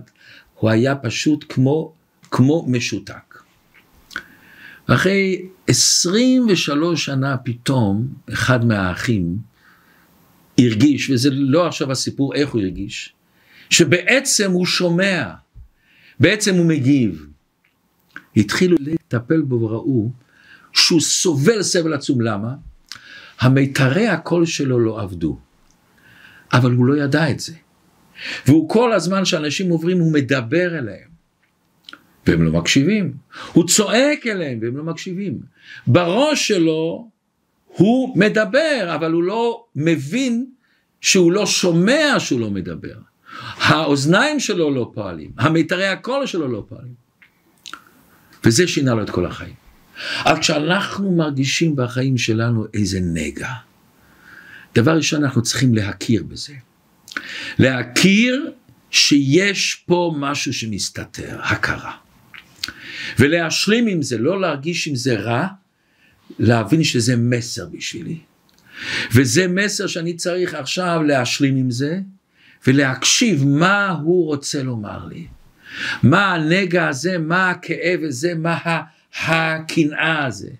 הוא 0.54 0.70
היה 0.70 0.94
פשוט 0.94 1.44
כמו, 1.48 1.92
כמו 2.30 2.64
משותק. 2.68 3.38
ואחרי 4.88 5.42
23 5.66 7.04
שנה 7.04 7.36
פתאום 7.36 8.08
אחד 8.32 8.64
מהאחים 8.64 9.36
הרגיש, 10.58 11.10
וזה 11.10 11.30
לא 11.32 11.66
עכשיו 11.66 11.92
הסיפור 11.92 12.34
איך 12.34 12.50
הוא 12.50 12.60
הרגיש, 12.60 13.12
שבעצם 13.70 14.50
הוא 14.50 14.66
שומע, 14.66 15.30
בעצם 16.20 16.54
הוא 16.54 16.66
מגיב. 16.66 17.26
התחילו 18.36 18.76
לטפל 18.80 19.40
בו 19.40 19.60
וראו 19.60 20.10
שהוא 20.72 21.00
סובל 21.00 21.62
סבל 21.62 21.94
עצום, 21.94 22.20
למה? 22.20 22.54
המיתרי 23.40 24.08
הקול 24.08 24.46
שלו 24.46 24.78
לא 24.78 25.00
עבדו, 25.00 25.38
אבל 26.52 26.72
הוא 26.72 26.86
לא 26.86 27.02
ידע 27.02 27.30
את 27.30 27.40
זה. 27.40 27.52
והוא 28.46 28.68
כל 28.68 28.92
הזמן 28.92 29.24
שאנשים 29.24 29.70
עוברים 29.70 29.98
הוא 29.98 30.12
מדבר 30.12 30.78
אליהם, 30.78 31.08
והם 32.26 32.42
לא 32.42 32.52
מקשיבים. 32.52 33.12
הוא 33.52 33.68
צועק 33.68 34.26
אליהם 34.26 34.58
והם 34.62 34.76
לא 34.76 34.84
מקשיבים. 34.84 35.40
בראש 35.86 36.48
שלו 36.48 37.08
הוא 37.66 38.18
מדבר, 38.18 38.92
אבל 38.94 39.12
הוא 39.12 39.22
לא 39.22 39.64
מבין 39.76 40.46
שהוא 41.00 41.32
לא 41.32 41.46
שומע 41.46 42.14
שהוא 42.18 42.40
לא 42.40 42.50
מדבר. 42.50 42.98
האוזניים 43.56 44.40
שלו 44.40 44.74
לא 44.74 44.90
פועלים, 44.94 45.30
המיתרי 45.38 45.86
הקול 45.86 46.26
שלו 46.26 46.48
לא 46.48 46.64
פועלים. 46.68 46.94
וזה 48.44 48.68
שינה 48.68 48.94
לו 48.94 49.02
את 49.02 49.10
כל 49.10 49.26
החיים. 49.26 49.54
אבל 50.24 50.40
כשאנחנו 50.40 51.16
מרגישים 51.16 51.76
בחיים 51.76 52.18
שלנו 52.18 52.66
איזה 52.74 53.00
נגע, 53.02 53.52
דבר 54.74 54.96
ראשון 54.96 55.24
אנחנו 55.24 55.42
צריכים 55.42 55.74
להכיר 55.74 56.22
בזה. 56.22 56.54
להכיר 57.58 58.52
שיש 58.90 59.74
פה 59.86 60.14
משהו 60.16 60.52
שמסתתר, 60.52 61.38
הכרה. 61.42 61.92
ולהשלים 63.18 63.86
עם 63.86 64.02
זה, 64.02 64.18
לא 64.18 64.40
להרגיש 64.40 64.88
עם 64.88 64.94
זה 64.94 65.14
רע, 65.20 65.46
להבין 66.38 66.84
שזה 66.84 67.16
מסר 67.16 67.66
בשבילי. 67.66 68.18
וזה 69.12 69.48
מסר 69.48 69.86
שאני 69.86 70.14
צריך 70.14 70.54
עכשיו 70.54 71.02
להשלים 71.02 71.56
עם 71.56 71.70
זה, 71.70 72.00
ולהקשיב 72.66 73.44
מה 73.46 73.90
הוא 73.90 74.26
רוצה 74.26 74.62
לומר 74.62 75.06
לי. 75.06 75.26
מה 76.02 76.34
הנגע 76.34 76.88
הזה, 76.88 77.18
מה 77.18 77.50
הכאב 77.50 78.00
הזה, 78.02 78.34
מה 78.34 78.58
הקנאה 79.26 80.26
הזה. 80.26 80.50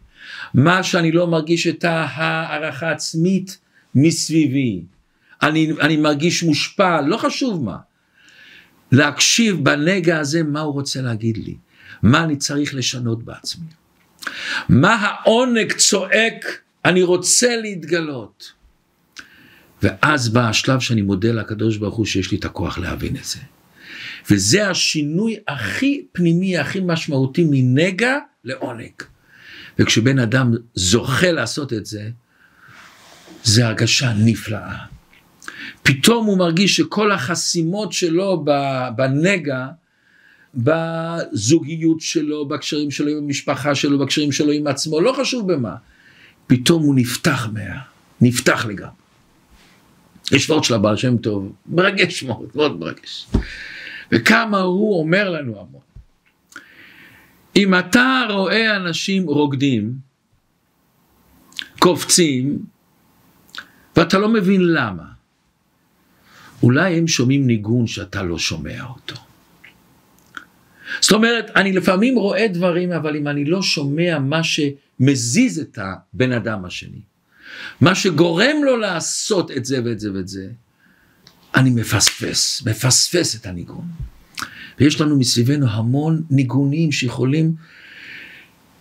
מה 0.54 0.82
שאני 0.82 1.12
לא 1.12 1.26
מרגיש 1.26 1.66
את 1.66 1.84
הערכה 1.84 2.90
עצמית 2.90 3.58
מסביבי. 3.94 4.82
אני, 5.42 5.72
אני 5.80 5.96
מרגיש 5.96 6.42
מושפע, 6.42 7.00
לא 7.00 7.16
חשוב 7.16 7.64
מה. 7.64 7.76
להקשיב 8.92 9.64
בנגע 9.64 10.18
הזה 10.18 10.42
מה 10.42 10.61
הוא 10.61 10.72
רוצה 10.72 11.02
להגיד 11.02 11.37
לי. 11.37 11.56
מה 12.02 12.24
אני 12.24 12.37
צריך 12.37 12.74
לשנות 12.74 13.22
בעצמי. 13.22 13.66
מה 14.68 14.94
העונג 14.94 15.72
צועק, 15.72 16.44
אני 16.84 17.02
רוצה 17.02 17.56
להתגלות. 17.56 18.58
ואז 19.82 20.28
בא 20.28 20.48
השלב 20.48 20.80
שאני 20.80 21.02
מודה 21.02 21.32
לקדוש 21.32 21.76
ברוך 21.76 21.96
הוא 21.96 22.06
שיש 22.06 22.30
לי 22.30 22.38
את 22.38 22.44
הכוח 22.44 22.78
להבין 22.78 23.16
את 23.16 23.24
זה. 23.24 23.38
וזה 24.30 24.70
השינוי 24.70 25.36
הכי 25.48 26.04
פנימי, 26.12 26.58
הכי 26.58 26.80
משמעותי 26.80 27.46
מנגע 27.50 28.18
לעונג. 28.44 28.92
וכשבן 29.78 30.18
אדם 30.18 30.54
זוכה 30.74 31.32
לעשות 31.32 31.72
את 31.72 31.86
זה, 31.86 32.10
זה 33.44 33.66
הרגשה 33.66 34.12
נפלאה. 34.18 34.76
פתאום 35.82 36.26
הוא 36.26 36.38
מרגיש 36.38 36.76
שכל 36.76 37.12
החסימות 37.12 37.92
שלו 37.92 38.44
בנגע, 38.96 39.66
בזוגיות 40.54 42.00
שלו, 42.00 42.48
בקשרים 42.48 42.90
שלו 42.90 43.10
עם 43.10 43.16
המשפחה 43.16 43.74
שלו, 43.74 43.98
בקשרים 43.98 44.32
שלו 44.32 44.52
עם 44.52 44.66
עצמו, 44.66 45.00
לא 45.00 45.12
חשוב 45.12 45.52
במה. 45.52 45.74
פתאום 46.46 46.82
הוא 46.82 46.94
נפתח 46.94 47.48
מה... 47.52 47.60
נפתח 48.20 48.66
לגמרי. 48.66 48.97
יש 50.32 50.50
וורט 50.50 50.64
של 50.64 50.74
הבעל 50.74 50.96
שם 50.96 51.16
טוב, 51.16 51.52
מרגש 51.66 52.22
מאוד, 52.22 52.48
מאוד 52.54 52.78
מרגש. 52.78 53.26
וכמה 54.12 54.60
הוא 54.60 55.00
אומר 55.00 55.30
לנו 55.30 55.60
המון. 55.60 55.80
אם 57.56 57.78
אתה 57.78 58.26
רואה 58.30 58.76
אנשים 58.76 59.26
רוקדים, 59.26 59.94
קופצים, 61.78 62.58
ואתה 63.96 64.18
לא 64.18 64.28
מבין 64.28 64.60
למה, 64.64 65.04
אולי 66.62 66.98
הם 66.98 67.06
שומעים 67.06 67.46
ניגון 67.46 67.86
שאתה 67.86 68.22
לא 68.22 68.38
שומע 68.38 68.84
אותו. 68.84 69.14
זאת 71.00 71.12
אומרת, 71.12 71.50
אני 71.56 71.72
לפעמים 71.72 72.18
רואה 72.18 72.48
דברים, 72.48 72.92
אבל 72.92 73.16
אם 73.16 73.28
אני 73.28 73.44
לא 73.44 73.62
שומע 73.62 74.18
מה 74.18 74.40
שמזיז 74.44 75.58
את 75.58 75.78
הבן 75.82 76.32
אדם 76.32 76.64
השני, 76.64 77.00
מה 77.80 77.94
שגורם 77.94 78.56
לו 78.64 78.76
לעשות 78.76 79.50
את 79.50 79.64
זה 79.64 79.80
ואת 79.84 80.00
זה 80.00 80.12
ואת 80.12 80.28
זה, 80.28 80.48
אני 81.54 81.70
מפספס, 81.70 82.62
מפספס 82.66 83.37
את 83.37 83.46
הניגון. 83.46 83.84
ויש 84.78 85.00
לנו 85.00 85.18
מסביבנו 85.18 85.70
המון 85.70 86.22
ניגונים 86.30 86.92
שיכולים 86.92 87.54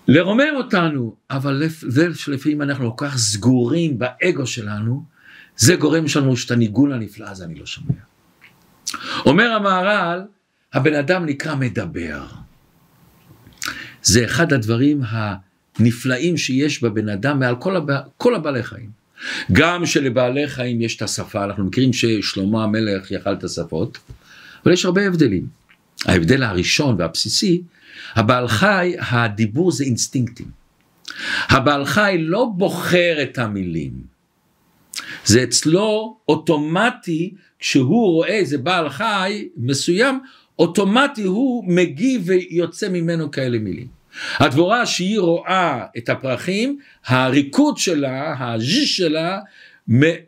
לרומם 0.08 0.56
אותנו, 0.56 1.16
אבל 1.30 1.64
זה 1.88 2.08
שלפעמים 2.16 2.62
אנחנו 2.62 2.98
כל 2.98 3.08
כך 3.08 3.18
סגורים 3.18 4.00
באגו 4.00 4.48
שלנו, 4.48 5.04
זה 5.58 5.76
גורם 5.76 6.04
לנו 6.16 6.38
שאת 6.38 6.52
הניגון 6.52 6.92
הנפלא 6.92 7.30
הזה 7.30 7.46
אני 7.46 7.56
לא 7.56 7.66
שומע. 7.66 7.94
אומר 9.26 9.52
המהר"ל, 9.52 10.22
הבן 10.74 10.94
אדם 10.94 11.26
נקרא 11.26 11.56
מדבר. 11.56 12.26
זה 14.04 14.26
אחד 14.26 14.54
הדברים 14.54 15.02
הנפלאים 15.80 16.38
שיש 16.38 16.84
בבן 16.84 17.10
אדם 17.10 17.40
מעל 17.40 17.56
כל, 17.56 17.76
הבע... 17.76 18.00
כל 18.18 18.36
הבעלי 18.36 18.64
חיים. 18.64 18.90
גם 19.52 19.86
שלבעלי 19.86 20.48
חיים 20.48 20.82
יש 20.82 20.96
את 20.96 21.02
השפה, 21.02 21.44
אנחנו 21.44 21.66
מכירים 21.66 21.94
ששלמה 21.94 22.64
המלך 22.64 23.12
יכל 23.12 23.34
את 23.34 23.44
השפות, 23.44 23.98
אבל 24.64 24.74
יש 24.74 24.86
הרבה 24.86 25.08
הבדלים. 25.08 25.46
ההבדל 26.06 26.44
הראשון 26.44 26.96
והבסיסי, 27.00 27.62
הבעל 28.16 28.48
חי, 28.48 28.96
הדיבור 29.00 29.72
זה 29.72 29.84
אינסטינקטים. 29.84 30.48
הבעל 31.50 31.86
חי 31.86 32.16
לא 32.20 32.52
בוחר 32.56 33.18
את 33.24 33.38
המילים. 33.38 33.92
זה 35.26 35.44
אצלו 35.44 36.18
אוטומטי, 36.30 37.34
כשהוא 37.60 38.14
רואה 38.14 38.30
איזה 38.30 38.58
בעל 38.58 38.90
חי 38.90 39.48
מסוים, 39.58 40.20
אוטומטי 40.60 41.24
הוא 41.24 41.64
מגיב 41.68 42.22
ויוצא 42.26 42.90
ממנו 42.90 43.32
כאלה 43.32 43.60
מילים. 43.60 43.97
הדבורה 44.38 44.86
שהיא 44.86 45.20
רואה 45.20 45.86
את 45.98 46.10
הפרחים, 46.10 46.80
הריקוד 47.06 47.78
שלה, 47.78 48.36
הז'יז 48.40 48.88
שלה, 48.88 49.40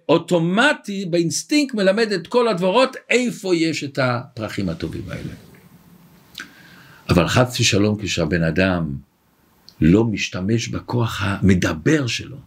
אוטומטי 0.09 1.05
באינסטינקט 1.05 1.75
מלמד 1.75 2.11
את 2.11 2.27
כל 2.27 2.47
הדבורות 2.47 2.95
איפה 3.09 3.55
יש 3.55 3.83
את 3.83 3.99
הפרחים 4.01 4.69
הטובים 4.69 5.03
האלה. 5.09 5.33
אבל 7.09 7.27
חס 7.27 7.59
ושלום 7.59 7.97
כשהבן 8.01 8.43
אדם 8.43 8.95
לא 9.81 10.03
משתמש 10.03 10.67
בכוח 10.67 11.21
המדבר 11.23 12.07
שלו, 12.07 12.37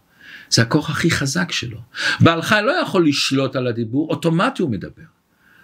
זה 0.49 0.61
הכוח 0.61 0.89
הכי 0.89 1.11
חזק 1.11 1.51
שלו. 1.51 1.77
בעל 2.19 2.41
חי 2.41 2.59
לא 2.63 2.71
יכול 2.71 3.07
לשלוט 3.07 3.55
על 3.55 3.67
הדיבור, 3.67 4.09
אוטומטי 4.09 4.61
הוא 4.61 4.71
מדבר. 4.71 5.03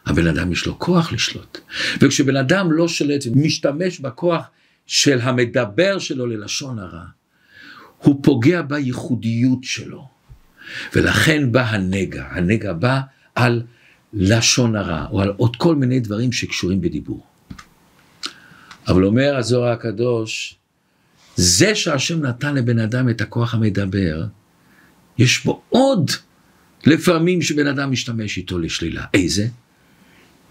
הבן 0.06 0.28
אדם 0.28 0.52
יש 0.52 0.66
לו 0.66 0.80
כוח 0.80 1.12
לשלוט. 1.12 1.58
וכשבן 2.02 2.36
אדם 2.36 2.72
לא 2.72 2.88
שולט 2.88 3.24
ומשתמש 3.28 4.00
בכוח 4.00 4.44
של 4.90 5.20
המדבר 5.22 6.00
שלו 6.00 6.26
ללשון 6.26 6.80
הרע, 6.80 7.04
הוא 7.98 8.20
פוגע 8.24 8.62
בייחודיות 8.62 9.64
שלו. 9.64 10.08
ולכן 10.96 11.52
בא 11.52 11.62
הנגע, 11.62 12.26
הנגע 12.32 12.74
בא 12.74 13.00
על 13.36 13.62
לשון 14.14 14.76
הרע, 14.76 15.06
או 15.12 15.22
על 15.22 15.34
עוד 15.38 15.56
כל 15.56 15.76
מיני 15.76 16.00
דברים 16.00 16.32
שקשורים 16.32 16.82
בדיבור. 16.82 17.26
אבל 18.88 19.06
אומר 19.06 19.36
הזוהר 19.38 19.72
הקדוש, 19.72 20.56
זה 21.36 21.76
שהשם 21.76 22.26
נתן 22.26 22.56
לבן 22.56 22.80
אדם 22.80 23.10
את 23.10 23.22
הכוח 23.22 23.54
המדבר, 23.54 24.26
יש 25.18 25.46
בו 25.46 25.62
עוד 25.70 26.12
לפעמים 26.86 27.42
שבן 27.42 27.68
אדם 27.68 27.92
משתמש 27.92 28.38
איתו 28.38 28.60
לשלילה. 28.60 29.06
איזה? 29.14 29.48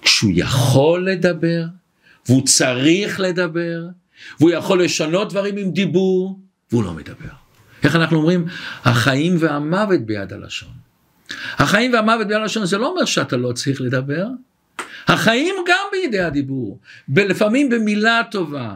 כשהוא 0.03 0.33
יכול 0.35 1.11
לדבר, 1.11 1.65
והוא 2.29 2.47
צריך 2.47 3.21
לדבר, 3.21 3.87
והוא 4.41 4.51
יכול 4.51 4.85
לשנות 4.85 5.31
דברים 5.31 5.57
עם 5.57 5.71
דיבור, 5.71 6.39
והוא 6.73 6.85
לא 6.85 6.93
מדבר. 6.93 7.35
איך 7.83 7.97
אנחנו 7.97 8.17
אומרים? 8.17 8.45
החיים 8.85 9.37
והמוות 9.39 10.01
ביד 10.01 10.33
הלשון. 10.33 10.73
החיים 11.59 11.93
והמוות 11.93 12.27
ביד 12.27 12.37
הלשון 12.37 12.67
זה 12.67 12.79
לא 12.79 12.87
אומר 12.87 13.05
שאתה 13.05 13.37
לא 13.37 13.53
צריך 13.53 13.81
לדבר, 13.81 14.27
החיים 15.09 15.55
גם 15.69 15.85
בידי 15.93 16.21
הדיבור, 16.21 16.79
לפעמים 17.17 17.69
במילה 17.71 18.21
טובה, 18.31 18.75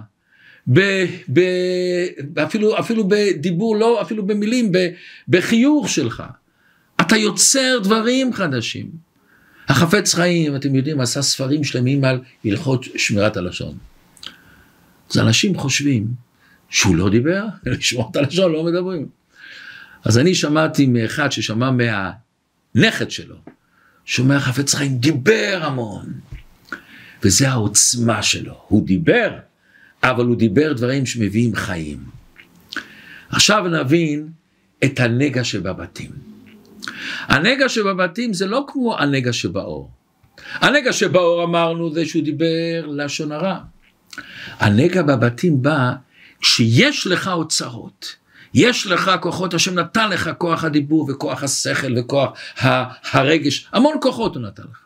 ב- 0.72 1.04
ב- 1.32 2.38
אפילו, 2.42 2.78
אפילו 2.78 3.08
בדיבור, 3.08 3.76
לא 3.76 4.02
אפילו 4.02 4.26
במילים, 4.26 4.72
ב- 4.72 4.88
בחיוך 5.28 5.88
שלך. 5.88 6.22
אתה 7.00 7.16
יוצר 7.16 7.78
דברים 7.82 8.32
חדשים. 8.32 8.90
החפץ 9.68 10.14
חיים, 10.14 10.56
אתם 10.56 10.74
יודעים, 10.74 11.00
עשה 11.00 11.22
ספרים 11.22 11.64
שלמים 11.64 12.04
על 12.04 12.20
הלכות 12.44 12.84
שמירת 12.96 13.36
הלשון. 13.36 13.74
אז 15.12 15.18
אנשים 15.18 15.58
חושבים 15.58 16.06
שהוא 16.70 16.96
לא 16.96 17.10
דיבר, 17.10 17.44
לשמור 17.66 18.08
את 18.10 18.16
הלשון 18.16 18.52
לא 18.52 18.64
מדברים. 18.64 19.06
אז 20.04 20.18
אני 20.18 20.34
שמעתי 20.34 20.86
מאחד 20.86 21.32
ששמע 21.32 21.70
מהנכד 21.70 23.10
שלו, 23.10 23.36
שומע 24.04 24.40
חפץ 24.40 24.74
חיים 24.74 24.98
דיבר 24.98 25.60
המון. 25.62 26.12
וזה 27.22 27.48
העוצמה 27.48 28.22
שלו, 28.22 28.54
הוא 28.68 28.86
דיבר, 28.86 29.30
אבל 30.02 30.24
הוא 30.24 30.36
דיבר 30.36 30.72
דברים 30.72 31.06
שמביאים 31.06 31.54
חיים. 31.54 31.98
עכשיו 33.28 33.64
נבין 33.68 34.28
את 34.84 35.00
הנגע 35.00 35.44
שבבתים. 35.44 36.10
הנגע 37.20 37.68
שבבתים 37.68 38.32
זה 38.32 38.46
לא 38.46 38.64
כמו 38.68 38.98
הנגע 38.98 39.32
שבאור. 39.32 39.90
הנגע 40.54 40.92
שבאור 40.92 41.44
אמרנו 41.44 41.94
זה 41.94 42.06
שהוא 42.06 42.24
דיבר 42.24 42.86
לשון 42.86 43.32
הרע. 43.32 43.58
הנגע 44.58 45.02
בבתים 45.02 45.62
בא 45.62 45.92
כשיש 46.40 47.06
לך 47.06 47.28
אוצרות, 47.28 48.16
יש 48.54 48.86
לך 48.86 49.10
כוחות, 49.20 49.54
השם 49.54 49.74
נתן 49.74 50.10
לך 50.10 50.30
כוח 50.38 50.64
הדיבור 50.64 51.10
וכוח 51.10 51.42
השכל 51.42 51.98
וכוח 51.98 52.38
הרגש, 53.12 53.66
המון 53.72 53.96
כוחות 54.00 54.34
הוא 54.34 54.42
נתן 54.42 54.62
לך. 54.70 54.78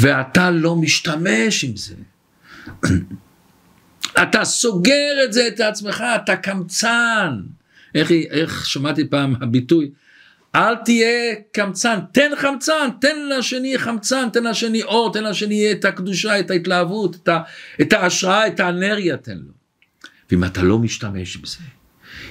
ואתה 0.00 0.50
לא 0.50 0.76
משתמש 0.76 1.64
עם 1.64 1.76
זה. 1.76 1.94
אתה 4.22 4.44
סוגר 4.44 5.24
את 5.24 5.32
זה 5.32 5.48
את 5.48 5.60
עצמך, 5.60 6.04
אתה 6.24 6.36
קמצן. 6.36 7.40
איך, 7.94 8.10
איך 8.10 8.66
שמעתי 8.66 9.08
פעם 9.08 9.34
הביטוי, 9.40 9.90
אל 10.56 10.76
תהיה 10.76 11.34
קמצן, 11.52 11.98
תן 12.12 12.30
חמצן, 12.36 12.88
תן 13.00 13.16
לשני 13.38 13.78
חמצן, 13.78 14.28
תן 14.32 14.44
לשני 14.44 14.82
אור, 14.82 15.12
תן 15.12 15.24
לשני 15.24 15.72
את 15.72 15.84
הקדושה, 15.84 16.40
את 16.40 16.50
ההתלהבות, 16.50 17.16
את, 17.16 17.28
ה, 17.28 17.40
את 17.80 17.92
ההשראה, 17.92 18.46
את 18.46 18.60
האנרגיה, 18.60 19.16
תן 19.16 19.36
לו. 19.36 19.52
ואם 20.30 20.44
אתה 20.44 20.62
לא 20.62 20.78
משתמש 20.78 21.36
עם 21.36 21.44
זה, 21.44 21.58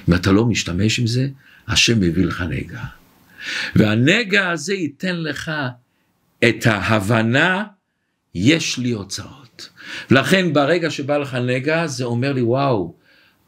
אם 0.08 0.14
אתה 0.14 0.32
לא 0.32 0.44
משתמש 0.44 0.98
עם 0.98 1.06
זה, 1.06 1.28
השם 1.68 2.00
מביא 2.00 2.24
לך 2.24 2.44
נגע. 2.50 2.80
והנגע 3.76 4.50
הזה 4.50 4.74
ייתן 4.74 5.16
לך 5.16 5.52
את 6.48 6.66
ההבנה, 6.66 7.64
יש 8.34 8.78
לי 8.78 8.90
הוצאות. 8.90 9.68
ולכן 10.10 10.52
ברגע 10.52 10.90
שבא 10.90 11.18
לך 11.18 11.34
נגע, 11.34 11.86
זה 11.86 12.04
אומר 12.04 12.32
לי, 12.32 12.42
וואו, 12.42 12.94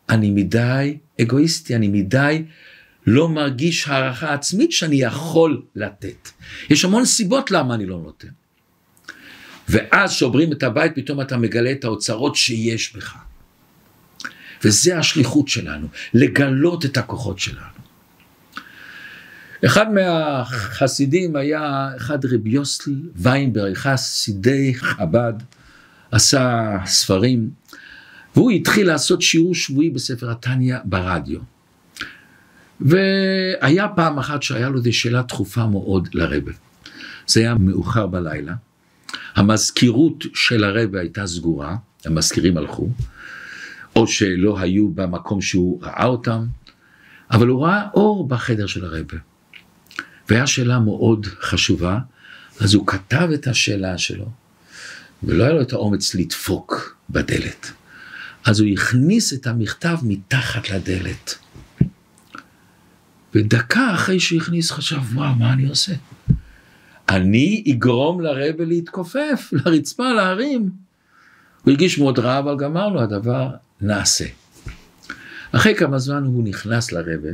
אני 0.08 0.30
מדי 0.30 0.96
אגואיסטי, 1.20 1.76
אני 1.76 1.88
מדי 1.88 2.42
לא 3.08 3.28
מרגיש 3.28 3.88
הערכה 3.88 4.34
עצמית 4.34 4.72
שאני 4.72 4.96
יכול 4.96 5.62
לתת. 5.74 6.28
יש 6.70 6.84
המון 6.84 7.04
סיבות 7.04 7.50
למה 7.50 7.74
אני 7.74 7.86
לא 7.86 7.98
נותן. 7.98 8.28
ואז 9.68 10.12
שוברים 10.12 10.52
את 10.52 10.62
הבית, 10.62 10.92
פתאום 10.94 11.20
אתה 11.20 11.36
מגלה 11.36 11.72
את 11.72 11.84
האוצרות 11.84 12.36
שיש 12.36 12.96
בך. 12.96 13.16
וזה 14.64 14.98
השליחות 14.98 15.48
שלנו, 15.48 15.86
לגלות 16.14 16.84
את 16.84 16.96
הכוחות 16.96 17.38
שלנו. 17.38 17.78
אחד 19.66 19.92
מהחסידים 19.92 21.36
היה 21.36 21.90
אחד 21.96 22.24
רבי 22.24 22.50
יוסל 22.50 22.92
ויינברג, 23.16 23.74
חסידי 23.74 24.74
חב"ד, 24.74 25.34
עשה 26.10 26.76
ספרים, 26.86 27.50
והוא 28.34 28.50
התחיל 28.50 28.86
לעשות 28.86 29.22
שיעור 29.22 29.54
שבועי 29.54 29.90
בספר 29.90 30.30
התניא 30.30 30.76
ברדיו. 30.84 31.57
והיה 32.80 33.88
פעם 33.88 34.18
אחת 34.18 34.42
שהיה 34.42 34.68
לו 34.68 34.78
איזו 34.78 34.92
שאלה 34.92 35.22
דחופה 35.22 35.66
מאוד 35.66 36.08
לרבה. 36.12 36.52
זה 37.26 37.40
היה 37.40 37.54
מאוחר 37.54 38.06
בלילה, 38.06 38.54
המזכירות 39.34 40.24
של 40.34 40.64
הרבה 40.64 41.00
הייתה 41.00 41.26
סגורה, 41.26 41.76
המזכירים 42.04 42.56
הלכו, 42.56 42.88
או 43.96 44.06
שלא 44.06 44.58
היו 44.58 44.88
במקום 44.88 45.40
שהוא 45.40 45.82
ראה 45.82 46.04
אותם, 46.04 46.46
אבל 47.30 47.48
הוא 47.48 47.64
ראה 47.64 47.88
אור 47.94 48.28
בחדר 48.28 48.66
של 48.66 48.84
הרבה. 48.84 49.16
והיה 50.28 50.46
שאלה 50.46 50.78
מאוד 50.78 51.26
חשובה, 51.40 51.98
אז 52.60 52.74
הוא 52.74 52.86
כתב 52.86 53.28
את 53.34 53.46
השאלה 53.46 53.98
שלו, 53.98 54.30
ולא 55.22 55.44
היה 55.44 55.52
לו 55.52 55.62
את 55.62 55.72
האומץ 55.72 56.14
לדפוק 56.14 56.96
בדלת. 57.10 57.72
אז 58.44 58.60
הוא 58.60 58.68
הכניס 58.68 59.32
את 59.32 59.46
המכתב 59.46 59.96
מתחת 60.02 60.70
לדלת. 60.70 61.34
ודקה 63.38 63.94
אחרי 63.94 64.20
שהוא 64.20 64.40
הכניס 64.40 64.70
חשב, 64.70 64.96
וואו, 65.14 65.34
מה 65.34 65.52
אני 65.52 65.68
עושה? 65.68 65.92
אני 67.08 67.64
אגרום 67.72 68.20
לרבה 68.20 68.64
להתכופף, 68.64 69.50
לרצפה, 69.52 70.12
להרים. 70.12 70.70
הוא 71.62 71.70
הרגיש 71.70 71.98
מאוד 71.98 72.18
רע, 72.18 72.38
אבל 72.38 72.56
גמרנו, 72.56 73.00
הדבר 73.00 73.50
נעשה. 73.80 74.24
אחרי 75.52 75.74
כמה 75.74 75.98
זמן 75.98 76.24
הוא 76.24 76.44
נכנס 76.44 76.92
לרבה, 76.92 77.28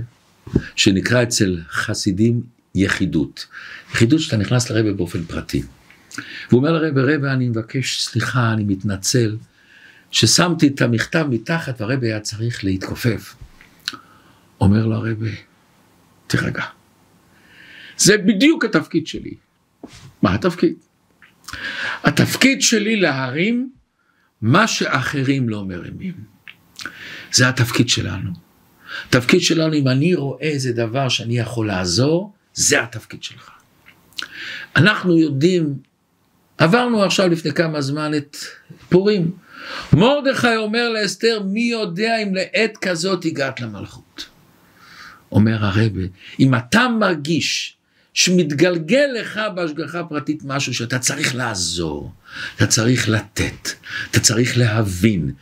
שנקרא 0.77 1.23
אצל 1.23 1.61
חסידים 1.71 2.43
יחידות. 2.75 3.47
יחידות 3.93 4.21
שאתה 4.21 4.37
נכנס 4.37 4.71
לרבה 4.71 4.93
באופן 4.93 5.25
פרטי. 5.25 5.62
והוא 6.49 6.59
אומר 6.59 6.73
לרבה, 6.73 7.03
רבה, 7.14 7.33
אני 7.33 7.49
מבקש 7.49 8.03
סליחה, 8.03 8.53
אני 8.53 8.64
מתנצל, 8.64 9.37
ששמתי 10.11 10.67
את 10.67 10.83
המכתב 10.83 11.27
מתחת 11.31 11.81
והרבה 11.81 12.07
היה 12.07 12.21
צריך 12.21 12.64
להתכופף. 12.64 13.35
אומר 14.61 14.87
לו 14.87 14.97
הרבה, 14.97 15.27
תירגע. 16.37 16.64
זה 17.97 18.18
בדיוק 18.18 18.64
התפקיד 18.64 19.07
שלי. 19.07 19.35
מה 20.23 20.35
התפקיד? 20.35 20.75
התפקיד 22.05 22.62
שלי 22.62 22.97
להרים 22.97 23.70
מה 24.42 24.66
שאחרים 24.66 25.49
לא 25.49 25.64
מרימים. 25.64 26.14
זה 27.33 27.49
התפקיד 27.49 27.88
שלנו. 27.88 28.31
התפקיד 29.09 29.40
שלנו, 29.40 29.75
אם 29.75 29.88
אני 29.88 30.14
רואה 30.14 30.40
איזה 30.40 30.73
דבר 30.73 31.09
שאני 31.09 31.38
יכול 31.38 31.66
לעזור, 31.66 32.33
זה 32.55 32.83
התפקיד 32.83 33.23
שלך. 33.23 33.51
אנחנו 34.77 35.18
יודעים, 35.18 35.75
עברנו 36.59 37.03
עכשיו 37.03 37.29
לפני 37.29 37.53
כמה 37.53 37.81
זמן 37.81 38.14
את 38.14 38.37
פורים. 38.88 39.33
מרדכי 39.92 40.57
אומר 40.57 40.88
לאסתר, 40.88 41.42
מי 41.44 41.62
יודע 41.62 42.23
אם 42.23 42.35
לעת 42.35 42.77
כזאת 42.81 43.25
הגעת 43.25 43.61
למלכות. 43.61 44.34
אומר 45.35 45.64
הרבה, 45.64 46.03
אם 46.40 46.55
אתה 46.55 46.88
מרגיש 46.88 47.77
שמתגלגל 48.14 49.07
לך 49.20 49.40
בהשגחה 49.55 50.05
פרטית 50.05 50.42
משהו 50.44 50.75
שאתה 50.75 50.99
צריך 50.99 51.35
לעזור, 51.35 52.12
אתה 52.57 52.66
צריך 52.66 53.09
לתת, 53.09 53.68
אתה 54.11 54.20
צריך 54.20 54.59
להבין. 54.59 55.33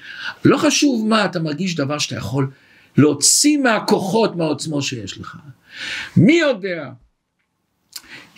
לא 0.45 0.57
חשוב 0.57 1.09
מה, 1.09 1.25
אתה 1.25 1.41
מרגיש 1.41 1.75
דבר 1.75 1.99
שאתה 1.99 2.17
יכול 2.17 2.51
להוציא 2.97 3.59
מהכוחות, 3.59 4.37
מהעוצמות 4.37 4.83
שיש 4.83 5.19
לך. 5.19 5.37
מי 6.17 6.39
יודע 6.39 6.91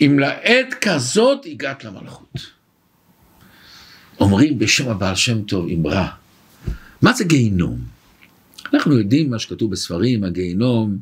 אם 0.01 0.19
לעת 0.19 0.73
כזאת 0.81 1.45
הגעת 1.45 1.83
למלכות. 1.83 2.55
אומרים 4.19 4.59
בשם 4.59 4.89
הבעל 4.89 5.15
שם 5.15 5.41
טוב 5.41 5.67
אמרה, 5.69 6.09
מה 7.01 7.13
זה 7.13 7.23
גיהינום? 7.23 7.79
אנחנו 8.73 8.99
יודעים 8.99 9.29
מה 9.29 9.39
שכתוב 9.39 9.71
בספרים, 9.71 10.23
הגיהינום, 10.23 10.97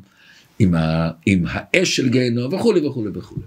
עם, 0.58 0.74
ה, 0.74 1.10
עם 1.26 1.44
האש 1.48 1.96
של 1.96 2.08
גיהינום 2.08 2.54
וכולי 2.54 2.86
וכולי 2.86 3.10
וכולי. 3.14 3.46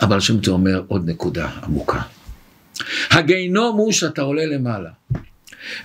אבל 0.00 0.20
שם 0.20 0.40
טוב 0.40 0.54
אומר 0.54 0.82
עוד 0.88 1.10
נקודה 1.10 1.48
עמוקה. 1.62 2.02
הגיהינום 3.10 3.76
הוא 3.76 3.92
שאתה 3.92 4.22
עולה 4.22 4.46
למעלה, 4.46 4.90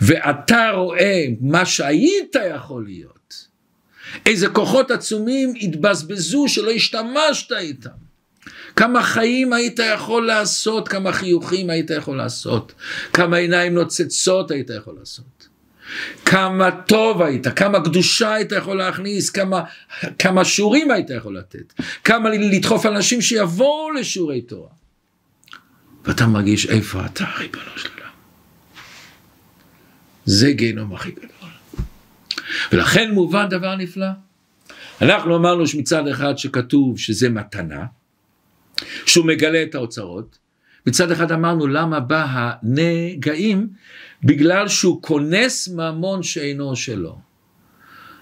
ואתה 0.01 0.71
רואה 0.75 1.25
מה 1.41 1.65
שהיית 1.65 2.35
יכול 2.55 2.85
להיות. 2.85 3.47
איזה 4.25 4.47
כוחות 4.47 4.91
עצומים 4.91 5.53
התבזבזו 5.61 6.47
שלא 6.47 6.71
השתמשת 6.71 7.51
איתם. 7.51 7.89
כמה 8.75 9.03
חיים 9.03 9.53
היית 9.53 9.79
יכול 9.93 10.25
לעשות, 10.27 10.87
כמה 10.87 11.11
חיוכים 11.11 11.69
היית 11.69 11.89
יכול 11.89 12.17
לעשות, 12.17 12.73
כמה 13.13 13.37
עיניים 13.37 13.73
נוצצות 13.73 14.51
היית 14.51 14.69
יכול 14.69 14.95
לעשות. 14.99 15.34
כמה 16.25 16.71
טוב 16.71 17.21
היית, 17.21 17.47
כמה 17.47 17.83
קדושה 17.83 18.33
היית 18.33 18.51
יכול 18.51 18.77
להכניס, 18.77 19.29
כמה, 19.29 19.63
כמה 20.19 20.45
שיעורים 20.45 20.91
היית 20.91 21.09
יכול 21.09 21.37
לתת, 21.37 21.73
כמה 22.03 22.29
לדחוף 22.29 22.85
אנשים 22.85 23.21
שיבואו 23.21 23.91
לשיעורי 23.91 24.41
תורה. 24.41 24.69
ואתה 26.05 26.27
מרגיש 26.27 26.65
איפה 26.65 27.05
אתה, 27.05 27.25
ריבונו 27.37 27.63
של 27.75 27.89
עולם. 27.97 28.09
זה 30.25 30.51
גיהנום 30.51 30.93
הכי 30.93 31.11
גדול. 31.11 31.29
ולכן 32.71 33.11
מובן 33.11 33.49
דבר 33.49 33.75
נפלא. 33.75 34.07
אנחנו 35.01 35.35
אמרנו 35.35 35.67
שמצד 35.67 36.07
אחד 36.07 36.37
שכתוב 36.37 36.99
שזה 36.99 37.29
מתנה, 37.29 37.85
שהוא 39.05 39.25
מגלה 39.25 39.63
את 39.63 39.75
האוצרות, 39.75 40.37
מצד 40.87 41.11
אחד 41.11 41.31
אמרנו 41.31 41.67
למה 41.67 41.99
בא 41.99 42.25
הנגעים 42.29 43.67
בגלל 44.23 44.67
שהוא 44.67 45.01
כונס 45.01 45.67
ממון 45.67 46.23
שאינו 46.23 46.75
שלו. 46.75 47.19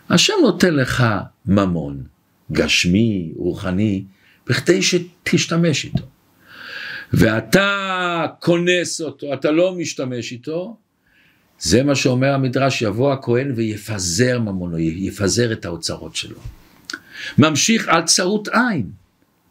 השם 0.09 0.33
נותן 0.41 0.73
לך 0.73 1.03
ממון, 1.45 2.03
גשמי, 2.51 3.31
רוחני, 3.35 4.03
בכדי 4.47 4.81
שתשתמש 4.81 5.85
איתו. 5.85 6.03
ואתה 7.13 8.25
כונס 8.39 9.01
אותו, 9.01 9.33
אתה 9.33 9.51
לא 9.51 9.75
משתמש 9.75 10.31
איתו, 10.31 10.77
זה 11.59 11.83
מה 11.83 11.95
שאומר 11.95 12.33
המדרש, 12.33 12.81
יבוא 12.81 13.13
הכהן 13.13 13.53
ויפזר 13.55 14.39
ממונו, 14.39 14.79
יפזר 14.79 15.51
את 15.51 15.65
האוצרות 15.65 16.15
שלו. 16.15 16.39
ממשיך 17.37 17.87
על 17.87 18.03
צרות 18.03 18.47
עין. 18.47 18.91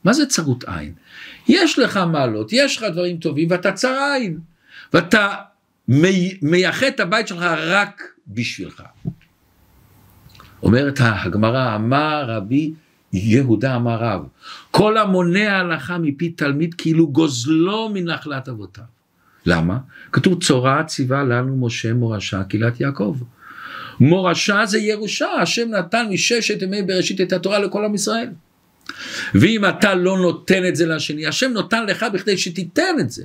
מה 0.04 0.12
זה 0.12 0.26
צרות 0.26 0.64
עין? 0.64 0.94
יש 1.48 1.78
לך 1.78 2.00
מעלות, 2.12 2.52
יש 2.52 2.76
לך 2.76 2.84
דברים 2.92 3.16
טובים 3.16 3.48
ואתה 3.50 3.72
צר 3.72 3.98
עין. 4.14 4.38
ואתה 4.92 5.34
מייחד 6.42 6.86
את 6.86 7.00
הבית 7.00 7.28
שלך 7.28 7.42
רק 7.58 8.02
בשבילך. 8.28 8.82
אומרת 10.62 10.98
הגמרא, 11.00 11.74
אמר 11.74 12.24
רבי 12.28 12.72
יהודה 13.12 13.76
אמר 13.76 13.96
רב, 14.00 14.26
כל 14.70 14.98
המונע 14.98 15.56
הלכה 15.56 15.98
מפי 15.98 16.28
תלמיד 16.30 16.74
כאילו 16.74 17.08
גוזלו 17.08 17.90
מנחלת 17.94 18.48
אבותיו. 18.48 18.84
למה? 19.46 19.78
כתוב 20.12 20.42
צורה 20.42 20.84
ציווה 20.84 21.22
לנו 21.22 21.66
משה 21.66 21.94
מורשה 21.94 22.44
קהילת 22.44 22.80
יעקב. 22.80 23.16
מורשה 24.00 24.66
זה 24.66 24.78
ירושה, 24.78 25.26
השם 25.26 25.68
נתן 25.70 26.06
מששת 26.10 26.62
ימי 26.62 26.82
בראשית 26.82 27.20
את 27.20 27.32
התורה 27.32 27.58
לכל 27.58 27.84
עם 27.84 27.94
ישראל. 27.94 28.28
ואם 29.34 29.64
אתה 29.68 29.94
לא 29.94 30.18
נותן 30.18 30.66
את 30.68 30.76
זה 30.76 30.86
לשני, 30.86 31.26
השם 31.26 31.50
נותן 31.52 31.86
לך 31.86 32.06
בכדי 32.12 32.38
שתיתן 32.38 32.96
את 33.00 33.10
זה. 33.10 33.24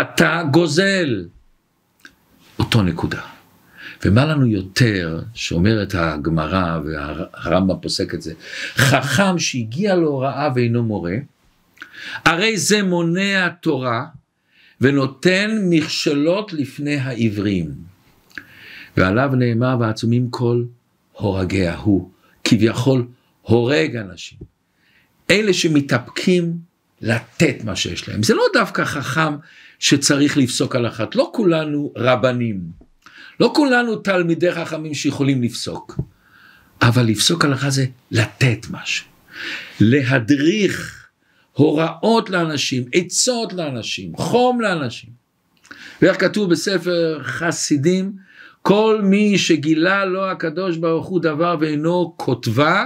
אתה 0.00 0.42
גוזל. 0.50 1.24
אותו 2.58 2.82
נקודה. 2.82 3.20
ומה 4.04 4.24
לנו 4.24 4.46
יותר, 4.46 5.20
שאומרת 5.34 5.94
הגמרא 5.94 6.78
והרמב"ם 6.84 7.80
פוסק 7.82 8.14
את 8.14 8.22
זה, 8.22 8.32
חכם 8.74 9.38
שהגיע 9.38 9.94
להוראה 9.94 10.48
ואינו 10.54 10.82
מורה, 10.82 11.16
הרי 12.24 12.56
זה 12.56 12.82
מונע 12.82 13.48
תורה 13.48 14.04
ונותן 14.80 15.58
מכשלות 15.70 16.52
לפני 16.52 16.96
העברים. 16.96 17.70
ועליו 18.96 19.30
נאמר 19.36 19.76
ועצומים 19.80 20.30
כל 20.30 20.64
הורגיה 21.12 21.76
הוא, 21.76 22.10
כביכול 22.44 23.06
הורג 23.42 23.96
אנשים. 23.96 24.38
אלה 25.30 25.52
שמתאפקים 25.52 26.56
לתת 27.00 27.64
מה 27.64 27.76
שיש 27.76 28.08
להם. 28.08 28.22
זה 28.22 28.34
לא 28.34 28.44
דווקא 28.52 28.84
חכם 28.84 29.36
שצריך 29.78 30.36
לפסוק 30.36 30.76
הלכת, 30.76 31.16
לא 31.16 31.30
כולנו 31.34 31.92
רבנים, 31.96 32.60
לא 33.40 33.52
כולנו 33.54 33.96
תלמידי 33.96 34.52
חכמים 34.52 34.94
שיכולים 34.94 35.42
לפסוק, 35.42 36.00
אבל 36.82 37.02
לפסוק 37.02 37.44
הלכה 37.44 37.70
זה 37.70 37.86
לתת 38.10 38.66
משהו, 38.70 39.06
להדריך 39.80 41.06
הוראות 41.52 42.30
לאנשים, 42.30 42.84
עצות 42.92 43.52
לאנשים, 43.52 44.16
חום 44.16 44.60
לאנשים. 44.60 45.10
ואיך 46.02 46.20
כתוב 46.20 46.50
בספר 46.50 47.20
חסידים, 47.22 48.12
כל 48.62 49.00
מי 49.02 49.38
שגילה 49.38 50.04
לו 50.04 50.30
הקדוש 50.30 50.76
ברוך 50.76 51.06
הוא 51.06 51.20
דבר 51.20 51.56
ואינו 51.60 52.14
כותבה 52.16 52.84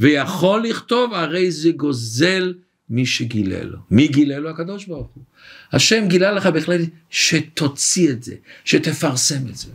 ויכול 0.00 0.62
לכתוב, 0.62 1.14
הרי 1.14 1.50
זה 1.50 1.70
גוזל 1.70 2.54
מי 2.90 3.06
שגילה 3.06 3.62
לו. 3.62 3.78
מי 3.90 4.08
גילה 4.08 4.38
לו? 4.38 4.50
הקדוש 4.50 4.84
ברוך 4.86 5.10
הוא. 5.14 5.24
השם 5.72 6.04
גילה 6.08 6.32
לך 6.32 6.46
בהחלט 6.46 6.80
שתוציא 7.10 8.10
את 8.10 8.22
זה, 8.22 8.34
שתפרסם 8.64 9.48
את 9.50 9.56
זה. 9.56 9.68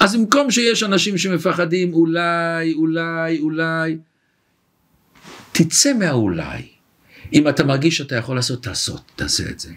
אז 0.00 0.16
במקום 0.16 0.50
שיש 0.50 0.82
אנשים 0.82 1.18
שמפחדים 1.18 1.94
אולי, 1.94 2.72
אולי, 2.72 3.38
אולי, 3.38 3.96
תצא 5.52 5.92
מהאולי. 5.92 6.62
אם 7.32 7.48
אתה 7.48 7.64
מרגיש 7.64 7.96
שאתה 7.96 8.16
יכול 8.16 8.36
לעשות, 8.36 8.62
תעשות, 8.62 9.12
תעשה 9.16 9.50
את 9.50 9.60
זה. 9.60 9.72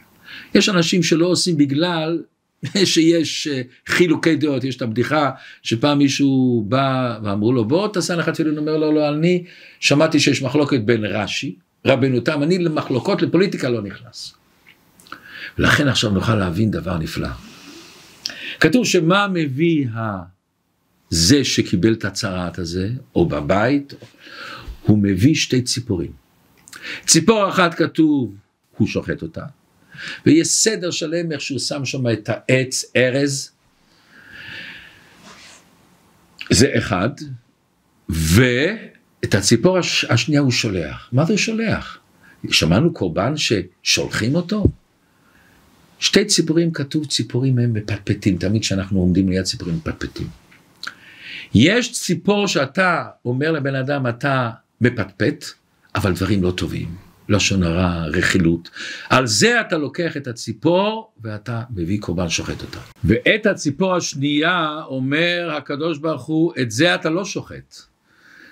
יש 0.55 0.69
אנשים 0.69 1.03
שלא 1.03 1.25
עושים 1.25 1.57
בגלל 1.57 2.23
שיש 2.85 3.47
אה, 3.47 3.61
חילוקי 3.87 4.35
דעות, 4.35 4.63
יש 4.63 4.75
את 4.75 4.81
הבדיחה 4.81 5.31
שפעם 5.61 5.97
מישהו 5.97 6.65
בא 6.67 7.19
ואמרו 7.23 7.53
לו 7.53 7.65
בוא 7.65 7.87
תעשה 7.87 8.15
לך 8.15 8.29
תפילין, 8.29 8.57
אומר 8.57 8.77
לו 8.77 8.91
לא 8.91 9.09
אני 9.09 9.43
שמעתי 9.79 10.19
שיש 10.19 10.41
מחלוקת 10.41 10.79
בין 10.79 11.05
רש"י, 11.05 11.55
רבנו 11.85 12.19
תם, 12.19 12.43
אני 12.43 12.57
למחלוקות 12.57 13.21
לפוליטיקה 13.21 13.69
לא 13.69 13.81
נכנס. 13.81 14.33
ולכן 15.57 15.87
עכשיו 15.87 16.09
נוכל 16.09 16.35
להבין 16.35 16.71
דבר 16.71 16.97
נפלא. 16.97 17.29
כתוב 18.59 18.85
שמה 18.85 19.27
מביא 19.27 19.87
זה 21.09 21.43
שקיבל 21.43 21.93
את 21.93 22.05
הצהרת 22.05 22.59
הזה, 22.59 22.89
או 23.15 23.25
בבית, 23.25 23.93
הוא 24.81 24.97
מביא 24.97 25.35
שתי 25.35 25.61
ציפורים. 25.61 26.11
ציפור 27.05 27.49
אחת 27.49 27.73
כתוב, 27.73 28.35
הוא 28.77 28.87
שוחט 28.87 29.21
אותה, 29.21 29.45
ויש 30.25 30.47
סדר 30.47 30.91
שלם 30.91 31.31
איך 31.31 31.41
שהוא 31.41 31.59
שם 31.59 31.85
שם 31.85 32.12
את 32.13 32.29
העץ 32.29 32.85
ארז, 32.95 33.51
זה 36.49 36.71
אחד, 36.77 37.09
ואת 38.09 39.35
הציפור 39.35 39.77
הש... 39.77 40.05
השנייה 40.05 40.41
הוא 40.41 40.51
שולח. 40.51 41.09
מה 41.12 41.25
זה 41.25 41.38
שולח? 41.38 41.97
שמענו 42.51 42.93
קורבן 42.93 43.33
ששולחים 43.38 44.35
אותו? 44.35 44.65
שתי 45.99 46.25
ציפורים 46.25 46.71
כתוב 46.71 47.05
ציפורים 47.05 47.59
הם 47.59 47.73
מפטפטים, 47.73 48.38
תמיד 48.38 48.62
כשאנחנו 48.62 48.99
עומדים 48.99 49.29
ליד 49.29 49.43
ציפורים 49.43 49.75
מפטפטים. 49.75 50.27
יש 51.53 51.91
ציפור 51.91 52.47
שאתה 52.47 53.05
אומר 53.25 53.51
לבן 53.51 53.75
אדם 53.75 54.07
אתה 54.07 54.49
מפטפט, 54.81 55.45
אבל 55.95 56.13
דברים 56.13 56.43
לא 56.43 56.51
טובים. 56.51 57.08
לשון 57.29 57.63
הרע, 57.63 58.05
רכילות. 58.05 58.69
על 59.09 59.27
זה 59.27 59.61
אתה 59.61 59.77
לוקח 59.77 60.17
את 60.17 60.27
הציפור 60.27 61.11
ואתה 61.23 61.61
מביא 61.75 61.99
קורבן 61.99 62.29
שוחט 62.29 62.61
אותה. 62.61 62.79
ואת 63.03 63.45
הציפור 63.45 63.95
השנייה 63.95 64.81
אומר 64.85 65.51
הקדוש 65.57 65.97
ברוך 65.97 66.25
הוא, 66.25 66.53
את 66.61 66.71
זה 66.71 66.95
אתה 66.95 67.09
לא 67.09 67.25
שוחט. 67.25 67.75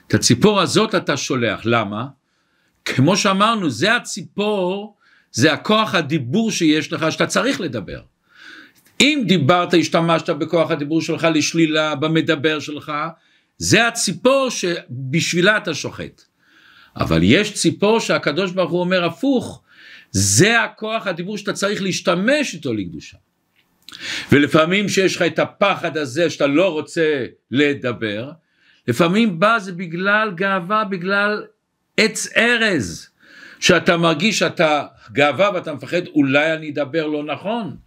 את 0.07 0.13
הציפור 0.13 0.61
הזאת 0.61 0.95
אתה 0.95 1.17
שולח. 1.17 1.61
למה? 1.65 2.07
כמו 2.85 3.17
שאמרנו, 3.17 3.69
זה 3.69 3.95
הציפור, 3.95 4.97
זה 5.31 5.53
הכוח 5.53 5.95
הדיבור 5.95 6.51
שיש 6.51 6.93
לך, 6.93 7.11
שאתה 7.11 7.27
צריך 7.27 7.61
לדבר. 7.61 8.01
אם 9.01 9.23
דיברת, 9.27 9.73
השתמשת 9.73 10.29
בכוח 10.29 10.71
הדיבור 10.71 11.01
שלך 11.01 11.27
לשלילה, 11.33 11.95
במדבר 11.95 12.59
שלך, 12.59 12.91
זה 13.57 13.87
הציפור 13.87 14.49
שבשבילה 14.49 15.57
אתה 15.57 15.73
שוחט. 15.73 16.21
אבל 16.99 17.19
יש 17.23 17.53
ציפור 17.53 17.99
שהקדוש 17.99 18.51
ברוך 18.51 18.71
הוא 18.71 18.79
אומר 18.79 19.05
הפוך, 19.05 19.61
זה 20.11 20.63
הכוח 20.63 21.07
הדיבור 21.07 21.37
שאתה 21.37 21.53
צריך 21.53 21.81
להשתמש 21.81 22.53
איתו 22.53 22.73
לקדושה. 22.73 23.17
ולפעמים 24.31 24.89
שיש 24.89 25.15
לך 25.15 25.21
את 25.21 25.39
הפחד 25.39 25.97
הזה 25.97 26.29
שאתה 26.29 26.47
לא 26.47 26.73
רוצה 26.73 27.25
לדבר, 27.51 28.31
לפעמים 28.87 29.39
בא 29.39 29.59
זה 29.59 29.71
בגלל 29.71 30.31
גאווה, 30.35 30.83
בגלל 30.83 31.43
עץ 31.97 32.27
ארז, 32.37 33.09
שאתה 33.59 33.97
מרגיש 33.97 34.39
שאתה 34.39 34.85
גאווה 35.11 35.51
ואתה 35.53 35.73
מפחד, 35.73 36.07
אולי 36.07 36.53
אני 36.53 36.69
אדבר 36.69 37.07
לא 37.07 37.23
נכון, 37.23 37.77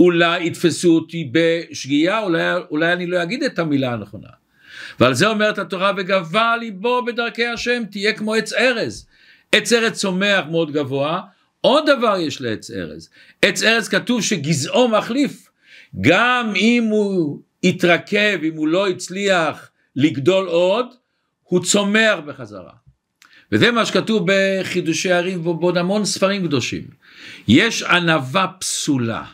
אולי 0.00 0.46
יתפסו 0.46 0.94
אותי 0.94 1.30
בשגיאה, 1.32 2.22
אולי, 2.22 2.42
אולי 2.70 2.92
אני 2.92 3.06
לא 3.06 3.22
אגיד 3.22 3.42
את 3.42 3.58
המילה 3.58 3.92
הנכונה. 3.92 4.28
ועל 5.00 5.14
זה 5.14 5.26
אומרת 5.26 5.58
התורה, 5.58 5.92
וגבה 5.96 6.56
ליבו 6.56 7.04
בדרכי 7.04 7.46
השם, 7.46 7.82
תהיה 7.90 8.12
כמו 8.12 8.34
עץ 8.34 8.52
ארז. 8.52 9.06
עץ 9.52 9.72
ארז 9.72 9.92
צומח 9.92 10.44
מאוד 10.50 10.72
גבוה, 10.72 11.20
עוד 11.60 11.90
דבר 11.90 12.16
יש 12.18 12.40
לעץ 12.40 12.70
ארז. 12.70 13.08
עץ 13.42 13.62
ארז 13.62 13.88
כתוב 13.88 14.22
שגזעו 14.22 14.88
מחליף. 14.88 15.48
גם 16.00 16.52
אם 16.56 16.84
הוא 16.90 17.40
התרכב, 17.64 18.38
אם 18.42 18.56
הוא 18.56 18.68
לא 18.68 18.88
הצליח 18.88 19.70
לגדול 19.96 20.46
עוד, 20.46 20.86
הוא 21.42 21.64
צומח 21.64 22.18
בחזרה. 22.26 22.72
וזה 23.52 23.70
מה 23.70 23.86
שכתוב 23.86 24.26
בחידושי 24.26 25.12
הרים 25.12 25.46
ובעוד 25.46 25.76
המון 25.76 26.04
ספרים 26.04 26.46
קדושים. 26.46 26.84
יש 27.48 27.82
ענווה 27.82 28.46
פסולה. 28.60 29.24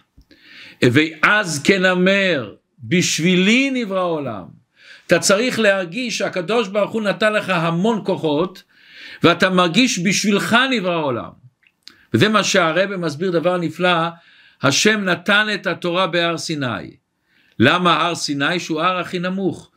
ואז 0.82 1.62
כן 1.64 1.84
אמר, 1.84 2.54
בשבילי 2.84 3.70
נברא 3.70 3.98
העולם. 3.98 4.61
אתה 5.06 5.18
צריך 5.18 5.58
להרגיש 5.58 6.18
שהקדוש 6.18 6.68
ברוך 6.68 6.92
הוא 6.92 7.02
נתן 7.02 7.32
לך 7.32 7.48
המון 7.48 8.00
כוחות, 8.04 8.62
ואתה 9.22 9.50
מרגיש 9.50 9.98
בשבילך 10.04 10.56
נברא 10.70 10.92
העולם. 10.92 11.30
וזה 12.14 12.28
מה 12.28 12.44
שהרבא 12.44 12.96
מסביר 12.96 13.30
דבר 13.30 13.56
נפלא, 13.56 14.08
השם 14.62 15.04
נתן 15.04 15.46
את 15.54 15.66
התורה 15.66 16.06
בהר 16.06 16.38
סיני. 16.38 16.96
למה 17.58 17.96
הר 18.02 18.14
סיני 18.14 18.60
שהוא 18.60 18.80
הר 18.80 18.98
הכי 18.98 19.18
נמוך? 19.18 19.70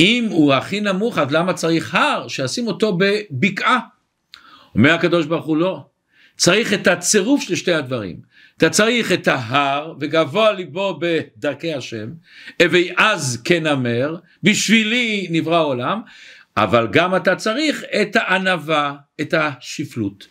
אם 0.00 0.26
הוא 0.30 0.54
הכי 0.54 0.80
נמוך 0.80 1.18
אז 1.18 1.30
למה 1.30 1.52
צריך 1.52 1.94
הר 1.94 2.28
שישים 2.28 2.66
אותו 2.66 2.98
בבקעה? 2.98 3.78
אומר 4.74 4.94
הקדוש 4.94 5.26
ברוך 5.26 5.46
הוא 5.46 5.56
לא, 5.56 5.84
צריך 6.36 6.72
את 6.72 6.86
הצירוף 6.86 7.42
של 7.42 7.54
שתי 7.54 7.72
הדברים. 7.72 8.20
אתה 8.58 8.70
צריך 8.70 9.12
את 9.12 9.28
ההר 9.28 9.94
וגבוה 10.00 10.52
ליבו 10.52 10.98
בדרכי 11.00 11.74
השם, 11.74 12.08
אז 12.96 13.42
כן 13.44 13.66
אמר, 13.66 14.16
בשבילי 14.42 15.26
נברא 15.30 15.56
העולם, 15.56 16.00
אבל 16.56 16.88
גם 16.92 17.16
אתה 17.16 17.36
צריך 17.36 17.84
את 18.02 18.16
הענווה, 18.16 18.96
את 19.20 19.34
השפלות. 19.34 20.26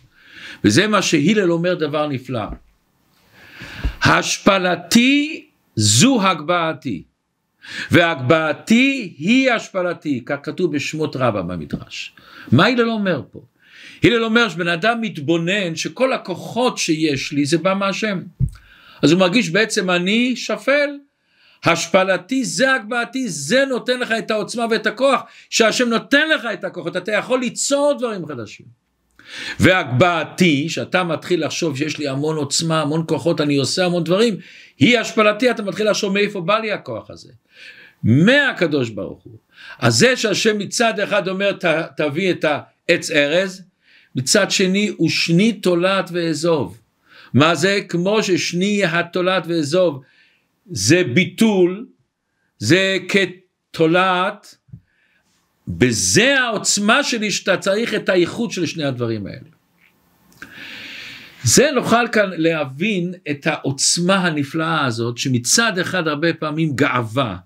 וזה 0.64 0.88
מה 0.88 1.02
שהילל 1.02 1.52
אומר 1.52 1.74
דבר 1.74 2.08
נפלא. 2.08 2.46
השפלתי 4.04 5.46
זו 5.76 6.22
הגבהתי, 6.22 7.04
והגבהתי 7.92 9.16
היא 9.18 9.52
השפלתי, 9.52 10.24
כך 10.26 10.36
כתוב 10.44 10.76
בשמות 10.76 11.16
רבה 11.16 11.42
במדרש. 11.42 12.16
מה 12.52 12.66
הלל 12.66 12.90
אומר 12.90 13.22
פה? 13.32 13.42
הלל 14.04 14.24
אומר 14.24 14.50
שבן 14.50 14.68
אדם 14.68 15.02
מתבונן 15.02 15.76
שכל 15.76 16.14
הכוחות 16.14 16.78
שיש 16.78 17.32
לי 17.32 17.46
זה 17.46 17.58
בא 17.58 17.74
מהשם. 17.74 18.22
אז 19.02 19.12
הוא 19.12 19.20
מרגיש 19.20 19.50
בעצם 19.50 19.90
אני 19.90 20.36
שפל, 20.36 20.90
השפלתי 21.64 22.46
זה 22.46 22.74
הגבהתי, 22.74 23.30
זה 23.30 23.66
נותן 23.66 24.00
לך 24.00 24.12
את 24.12 24.32
העוצמה 24.32 24.66
ואת 24.72 24.88
הכוח, 24.88 25.22
שהשם 25.50 25.90
נותן 25.90 26.30
לך 26.30 26.48
את 26.54 26.64
הכוחות, 26.64 26.98
אתה 26.98 27.12
יכול 27.12 27.40
ליצור 27.40 27.96
דברים 28.00 28.28
חדשים. 28.28 28.66
והגבהתי, 29.60 30.70
שאתה 30.70 31.04
מתחיל 31.04 31.46
לחשוב 31.46 31.78
שיש 31.78 31.98
לי 31.98 32.08
המון 32.08 32.38
עוצמה, 32.38 32.82
המון 32.82 33.04
כוחות, 33.08 33.42
אני 33.42 33.56
עושה 33.56 33.86
המון 33.86 34.04
דברים, 34.04 34.38
היא 34.80 35.00
השפלתי, 35.00 35.52
אתה 35.52 35.64
מתחיל 35.64 35.90
לחשוב 35.90 36.14
מאיפה 36.14 36.42
בא 36.42 36.60
לי 36.60 36.72
הכוח 36.72 37.10
הזה. 37.10 37.32
מהקדוש 38.04 38.90
ברוך 38.90 39.24
הוא. 39.24 39.38
אז 39.80 39.96
זה 39.96 40.18
שהשם 40.18 40.58
מצד 40.58 41.00
אחד 41.00 41.28
אומר 41.28 41.52
ת, 41.52 41.66
תביא 41.98 42.32
את 42.32 42.46
העץ 42.48 43.12
ארז, 43.12 43.64
מצד 44.16 44.52
שני 44.52 44.92
הוא 44.98 45.10
שני 45.10 45.54
תולעת 45.54 46.10
ואזוב. 46.14 46.78
מה 47.34 47.56
זה? 47.56 47.80
כמו 47.90 48.24
ששני 48.24 48.86
התולעת 48.86 49.44
ואזוב 49.48 50.02
זה 50.72 51.04
ביטול, 51.14 51.88
זה 52.58 52.98
כתולעת, 53.10 54.56
בזה 55.68 56.40
העוצמה 56.40 57.04
שלי 57.04 57.32
שאתה 57.32 57.58
צריך 57.58 57.94
את 57.94 58.10
האיכות 58.10 58.52
של 58.52 58.66
שני 58.66 58.84
הדברים 58.84 59.28
האלה. 59.28 59.50
זה 61.44 61.72
נוכל 61.76 62.08
כאן 62.12 62.30
להבין 62.38 63.14
את 63.30 63.48
העוצמה 63.48 64.16
הנפלאה 64.16 64.86
הזאת 64.86 65.18
שמצד 65.18 65.78
אחד 65.80 66.08
הרבה 66.08 66.34
פעמים 66.34 66.76
גאווה 66.76 67.38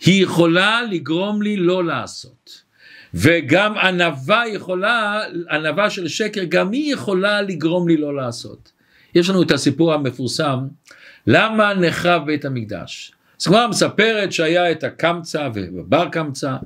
היא 0.00 0.22
יכולה 0.22 0.82
לגרום 0.82 1.42
לי 1.42 1.56
לא 1.56 1.84
לעשות 1.84 2.65
וגם 3.14 3.78
ענווה 3.78 4.42
יכולה, 4.48 5.20
ענווה 5.50 5.90
של 5.90 6.08
שקר 6.08 6.44
גם 6.44 6.72
היא 6.72 6.92
יכולה 6.92 7.42
לגרום 7.42 7.88
לי 7.88 7.96
לא 7.96 8.16
לעשות. 8.16 8.72
יש 9.14 9.30
לנו 9.30 9.42
את 9.42 9.50
הסיפור 9.50 9.92
המפורסם 9.92 10.58
למה 11.26 11.74
נחרב 11.74 12.26
בית 12.26 12.44
המקדש 12.44 13.12
אז 13.40 13.46
כבר 13.46 13.68
מספרת 13.68 14.32
שהיה 14.32 14.70
את 14.70 14.84
הקמצא 14.84 15.48
ובר 15.54 16.08
קמצא, 16.12 16.56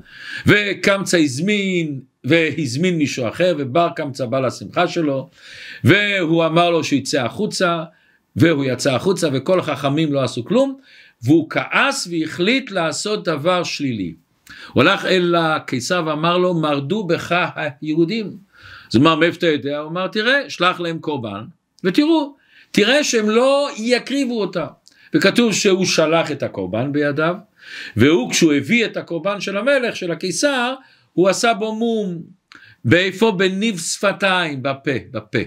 וקמצא 0.47 1.19
הזמין 1.19 2.01
והזמין 2.25 2.99
מישהו 2.99 3.29
אחר, 3.29 3.55
ובר 3.59 3.89
קמצא 3.97 4.27
בא 4.27 4.41
לשמחה 4.41 4.89
שלו, 4.89 5.31
והוא 5.85 6.47
אמר 6.47 6.71
לו 6.71 6.85
שיצא 6.85 7.25
החוצה, 7.25 7.85
והוא 8.37 8.65
יצא 8.65 8.95
החוצה, 8.95 9.29
וכל 9.33 9.61
החכמים 9.61 10.13
לא 10.13 10.23
עשו 10.23 10.45
כלום, 10.45 10.77
והוא 11.23 11.51
כעס 11.51 12.09
והחליט 12.11 12.71
לעשות 12.71 13.25
דבר 13.25 13.63
שלילי. 13.63 14.15
הוא 14.73 14.83
הלך 14.83 15.05
אל 15.05 15.35
הקיסר 15.39 16.03
ואמר 16.07 16.39
לו, 16.39 16.55
מרדו 16.55 17.05
בך 17.05 17.49
היהודים. 17.55 18.27
אז 18.91 18.97
הוא 18.97 19.03
אמר, 19.03 19.15
מאיפה 19.17 19.39
אתה 19.39 19.47
יודע? 19.47 19.79
הוא 19.79 19.91
אמר, 19.91 20.09
תראה, 20.09 20.51
שלח 20.51 20.81
להם 20.81 20.99
קורבן, 20.99 21.45
ותראו, 21.85 22.37
תראה 22.71 23.05
שהם 23.05 23.31
לא 23.31 23.69
יקריבו 23.77 24.41
אותה. 24.41 24.67
וכתוב 25.15 25.53
שהוא 25.53 25.87
שלח 25.87 26.31
את 26.31 26.43
הקורבן 26.43 26.93
בידיו, 26.93 27.35
והוא 27.97 28.31
כשהוא 28.31 28.53
הביא 28.53 28.85
את 28.85 28.97
הקורבן 28.97 29.41
של 29.41 29.57
המלך, 29.57 29.97
של 29.97 30.11
הקיסר, 30.11 30.75
הוא 31.13 31.29
עשה 31.29 31.55
בו 31.55 31.75
מום. 31.75 32.19
באיפה? 32.85 33.33
בניב 33.33 33.79
שפתיים, 33.79 34.63
בפה, 34.63 34.91
בפה. 35.11 35.39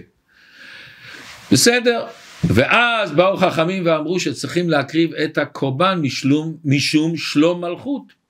בסדר? 1.52 2.06
ואז 2.44 3.12
באו 3.12 3.38
חכמים 3.38 3.86
ואמרו 3.86 4.20
שצריכים 4.20 4.70
להקריב 4.70 5.14
את 5.14 5.38
הקורבן 5.38 6.00
משלום, 6.02 6.58
משום 6.66 7.18
שלום 7.18 7.62
מלכות. 7.62 8.23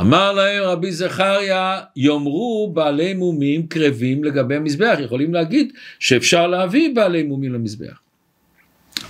אמר 0.00 0.32
להם 0.32 0.62
רבי 0.62 0.92
זכריה, 0.92 1.80
יאמרו 1.96 2.70
בעלי 2.74 3.14
מומים 3.14 3.66
קרבים 3.66 4.24
לגבי 4.24 4.56
המזבח, 4.56 4.96
יכולים 5.00 5.34
להגיד 5.34 5.72
שאפשר 5.98 6.46
להביא 6.46 6.94
בעלי 6.94 7.22
מומים 7.22 7.52
למזבח. 7.52 8.00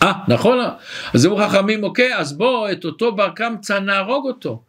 אה, 0.03 0.13
נכון? 0.29 0.59
אז 1.15 1.27
אמרו 1.27 1.39
חכמים, 1.39 1.85
אוקיי, 1.85 2.17
אז 2.17 2.33
בוא 2.33 2.71
את 2.73 2.85
אותו 2.85 3.13
בר 3.13 3.29
קמצא 3.29 3.79
נהרוג 3.79 4.27
אותו. 4.27 4.63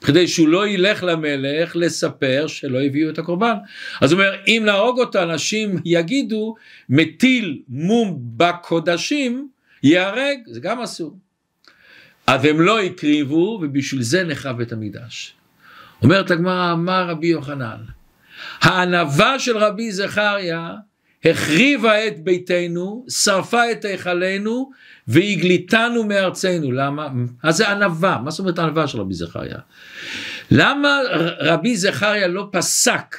כדי 0.00 0.28
שהוא 0.28 0.48
לא 0.48 0.68
ילך 0.68 1.04
למלך 1.04 1.76
לספר 1.76 2.44
שלא 2.46 2.82
הביאו 2.82 3.10
את 3.10 3.18
הקורבן. 3.18 3.54
אז 4.00 4.12
הוא 4.12 4.20
אומר, 4.20 4.34
אם 4.46 4.62
נהרוג 4.64 5.00
אותו, 5.00 5.22
אנשים 5.22 5.76
יגידו, 5.84 6.54
מטיל 6.88 7.62
מום 7.68 8.18
בקודשים, 8.36 9.48
ייהרג, 9.82 10.38
זה 10.46 10.60
גם 10.60 10.80
אסור. 10.80 11.16
אז 12.26 12.44
הם 12.44 12.60
לא 12.60 12.80
הקריבו, 12.80 13.60
ובשביל 13.62 14.02
זה 14.02 14.24
נחרב 14.24 14.56
בית 14.56 14.72
המקדש. 14.72 15.34
אומרת 16.02 16.30
הגמרא, 16.30 16.72
אמר 16.72 17.08
רבי 17.08 17.26
יוחנן, 17.26 17.80
הענווה 18.60 19.38
של 19.38 19.58
רבי 19.58 19.92
זכריה 19.92 20.74
החריבה 21.24 22.06
את 22.06 22.24
ביתנו, 22.24 23.06
שרפה 23.08 23.72
את 23.72 23.84
היכלנו 23.84 24.70
והגליתנו 25.08 26.04
מארצנו. 26.04 26.72
למה? 26.72 27.08
אז 27.42 27.56
זה 27.56 27.68
ענווה. 27.68 28.18
מה 28.24 28.30
זאת 28.30 28.40
אומרת 28.40 28.58
ענווה 28.58 28.86
של 28.86 29.00
רבי 29.00 29.14
זכריה? 29.14 29.58
למה 30.50 30.98
רבי 31.38 31.76
זכריה 31.76 32.28
לא 32.28 32.48
פסק 32.52 33.16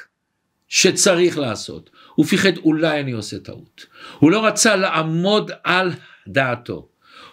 שצריך 0.68 1.38
לעשות? 1.38 1.90
הוא 2.16 2.26
פיחד 2.26 2.58
אולי 2.58 3.00
אני 3.00 3.12
עושה 3.12 3.40
טעות. 3.40 3.86
הוא 4.20 4.32
לא 4.32 4.46
רצה 4.46 4.76
לעמוד 4.76 5.52
על 5.64 5.92
דעתו. 6.28 6.88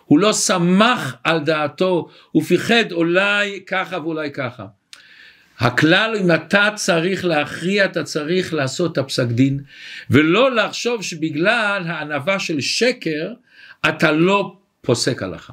הוא 0.05 0.19
לא 0.19 0.33
שמח 0.33 1.17
על 1.25 1.41
דעתו, 1.41 2.09
הוא 2.31 2.43
פיחד 2.43 2.93
אולי 2.93 3.61
ככה 3.67 3.99
ואולי 3.99 4.31
ככה. 4.33 4.67
הכלל 5.59 6.17
אם 6.21 6.35
אתה 6.35 6.69
צריך 6.75 7.25
להכריע 7.25 7.85
אתה 7.85 8.05
צריך 8.05 8.55
לעשות 8.55 8.93
את 8.93 8.99
הפסק 8.99 9.27
דין 9.27 9.61
ולא 10.11 10.55
לחשוב 10.55 11.03
שבגלל 11.03 11.83
הענווה 11.87 12.39
של 12.39 12.61
שקר 12.61 13.33
אתה 13.89 14.13
לא 14.13 14.57
פוסק 14.81 15.23
הלכה. 15.23 15.53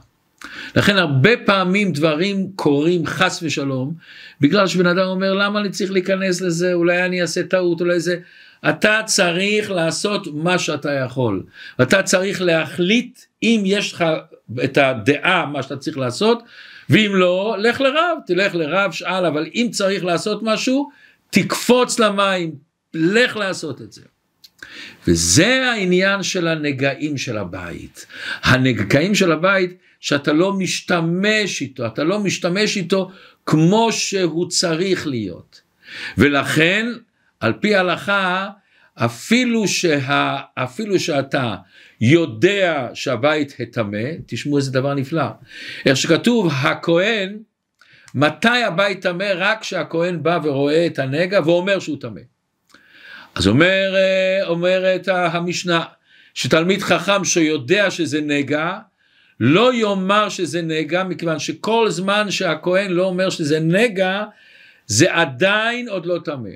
לכן 0.76 0.98
הרבה 0.98 1.30
פעמים 1.46 1.92
דברים 1.92 2.52
קורים 2.56 3.06
חס 3.06 3.40
ושלום, 3.44 3.94
בגלל 4.42 4.68
שבן 4.68 4.88
אדם 4.88 5.06
אומר 5.08 5.34
למה 5.34 5.60
אני 5.60 5.70
צריך 5.70 5.92
להיכנס 5.92 6.42
לזה, 6.42 6.74
אולי 6.74 7.06
אני 7.06 7.22
אעשה 7.22 7.44
טעות, 7.44 7.82
אולי 7.82 8.00
זה, 8.00 8.18
אתה 8.70 9.02
צריך 9.06 9.72
לעשות 9.72 10.28
מה 10.34 10.60
שאתה 10.60 10.92
יכול, 10.92 11.44
אתה 11.82 12.04
צריך 12.04 12.42
להחליט 12.42 13.20
אם 13.44 13.64
יש 13.66 13.94
לך 13.94 14.06
את 14.64 14.78
הדעה 14.78 15.46
מה 15.46 15.64
שאתה 15.64 15.78
צריך 15.78 15.98
לעשות, 15.98 16.44
ואם 16.90 17.12
לא, 17.14 17.56
לך 17.60 17.82
לרב, 17.82 18.18
תלך 18.28 18.56
לרב, 18.56 18.92
שאל, 18.92 19.26
אבל 19.26 19.50
אם 19.56 19.68
צריך 19.72 20.04
לעשות 20.06 20.44
משהו, 20.44 20.90
תקפוץ 21.30 22.00
למים, 22.00 22.56
לך 22.94 23.36
לעשות 23.36 23.82
את 23.82 23.92
זה. 23.92 24.02
וזה 25.08 25.72
העניין 25.72 26.24
של 26.24 26.48
הנגעים 26.48 27.18
של 27.18 27.38
הבית. 27.38 28.06
הנגעים 28.44 29.16
של 29.16 29.32
הבית 29.32 29.78
שאתה 30.00 30.34
לא 30.34 30.54
משתמש 30.54 31.62
איתו, 31.62 31.86
אתה 31.86 32.04
לא 32.04 32.20
משתמש 32.20 32.78
איתו 32.78 33.12
כמו 33.46 33.92
שהוא 33.92 34.50
צריך 34.50 35.08
להיות. 35.08 35.62
ולכן, 36.18 36.88
על 37.40 37.54
פי 37.54 37.76
ההלכה, 37.76 38.50
אפילו, 38.96 39.68
שה, 39.68 40.38
אפילו 40.56 41.00
שאתה 41.00 41.56
יודע 42.02 42.88
שהבית 42.94 43.56
הטמא, 43.60 44.10
תשמעו 44.26 44.58
איזה 44.58 44.72
דבר 44.72 44.94
נפלא. 44.94 45.26
איך 45.86 45.98
שכתוב, 45.98 46.54
הכהן, 46.62 47.38
מתי 48.16 48.64
הבית 48.64 49.02
טמא? 49.02 49.32
רק 49.36 49.62
כשהכהן 49.62 50.24
בא 50.24 50.40
ורואה 50.44 50.86
את 50.86 51.00
הנגע 51.00 51.40
ואומר 51.46 51.80
שהוא 51.80 51.98
טמא. 52.02 52.22
אז 53.36 53.48
אומר, 53.48 53.96
אה, 53.96 54.48
אומרת 54.48 55.08
המשנה, 55.08 55.84
שתלמיד 56.34 56.82
חכם 56.82 57.24
שיודע 57.24 57.92
שזה 57.92 58.22
נגע, 58.22 58.72
לא 59.40 59.74
יאמר 59.74 60.30
שזה 60.30 60.62
נגע, 60.62 61.04
מכיוון 61.04 61.40
שכל 61.40 61.90
זמן 61.90 62.32
שהכהן 62.32 62.92
לא 62.92 63.06
אומר 63.06 63.30
שזה 63.30 63.60
נגע, 63.60 64.24
זה 64.88 65.14
עדיין 65.14 65.90
עוד 65.90 66.06
לא 66.06 66.20
טמא. 66.26 66.50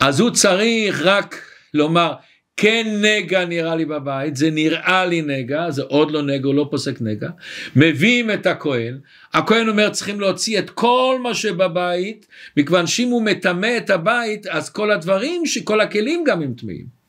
אז 0.00 0.20
הוא 0.20 0.30
צריך 0.30 1.02
רק 1.04 1.42
לומר, 1.74 2.12
כן 2.56 2.86
נגע 3.02 3.44
נראה 3.44 3.76
לי 3.76 3.84
בבית, 3.84 4.36
זה 4.36 4.50
נראה 4.50 5.06
לי 5.06 5.22
נגע, 5.22 5.70
זה 5.70 5.82
עוד 5.82 6.10
לא 6.10 6.22
נגע, 6.22 6.46
הוא 6.46 6.54
לא 6.54 6.68
פוסק 6.70 7.00
נגע, 7.00 7.28
מביאים 7.76 8.30
את 8.30 8.46
הכהן, 8.46 8.98
הכהן 9.34 9.68
אומר 9.68 9.90
צריכים 9.90 10.20
להוציא 10.20 10.58
את 10.58 10.70
כל 10.70 11.18
מה 11.22 11.34
שבבית, 11.34 12.26
מכיוון 12.56 12.86
שאם 12.86 13.08
הוא 13.08 13.22
מטמא 13.22 13.76
את 13.76 13.90
הבית, 13.90 14.46
אז 14.46 14.70
כל 14.70 14.90
הדברים, 14.90 15.42
כל 15.64 15.80
הכלים 15.80 16.24
גם 16.26 16.42
הם 16.42 16.54
טמאים. 16.54 17.00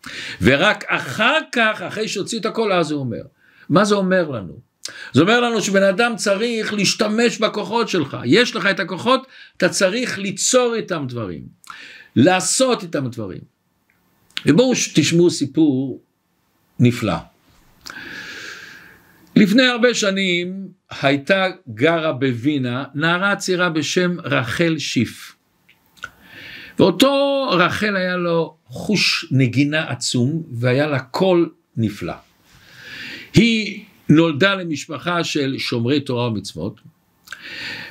ורק 0.42 0.84
אחר 0.88 1.38
כך, 1.52 1.82
אחרי 1.82 2.08
שהוציאו 2.08 2.42
את 2.42 2.46
הכל, 2.46 2.72
אז 2.72 2.92
הוא 2.92 3.00
אומר. 3.00 3.22
מה 3.70 3.86
זה 3.86 3.96
אומר 3.96 4.30
לנו? 4.30 4.60
זה 5.14 5.22
אומר 5.22 5.39
לנו 5.39 5.62
שבן 5.62 5.84
אדם 5.84 6.16
צריך 6.16 6.74
להשתמש 6.74 7.38
בכוחות 7.38 7.89
שלך. 7.89 8.18
יש 8.26 8.56
לך 8.56 8.66
את 8.66 8.80
הכוחות, 8.80 9.28
אתה 9.58 9.70
צריך 9.70 10.20
ליצור 10.20 10.76
איתם 10.76 11.06
דברים. 11.08 11.42
לעשות 12.16 12.84
איתם 12.84 13.08
דברים. 13.08 13.51
ובואו 14.46 14.72
תשמעו 14.94 15.30
סיפור 15.30 16.02
נפלא. 16.80 17.16
לפני 19.36 19.64
הרבה 19.64 19.94
שנים 19.94 20.68
הייתה 21.02 21.46
גרה 21.74 22.14
בווינה 22.14 22.84
נערה 22.96 23.36
צעירה 23.36 23.70
בשם 23.70 24.20
רחל 24.20 24.78
שיף. 24.78 25.36
ואותו 26.80 27.48
רחל 27.52 27.96
היה 27.96 28.18
לו 28.18 28.56
חוש 28.66 29.26
נגינה 29.32 29.89
עצום 29.89 30.44
והיה 30.52 30.88
לה 30.88 31.00
קול 31.00 31.50
נפלא. 31.78 32.14
היא 33.34 33.84
נולדה 34.10 34.56
למשפחה 34.56 35.24
של 35.24 35.56
שומרי 35.58 36.00
תורה 36.00 36.28
ומצוות 36.28 36.82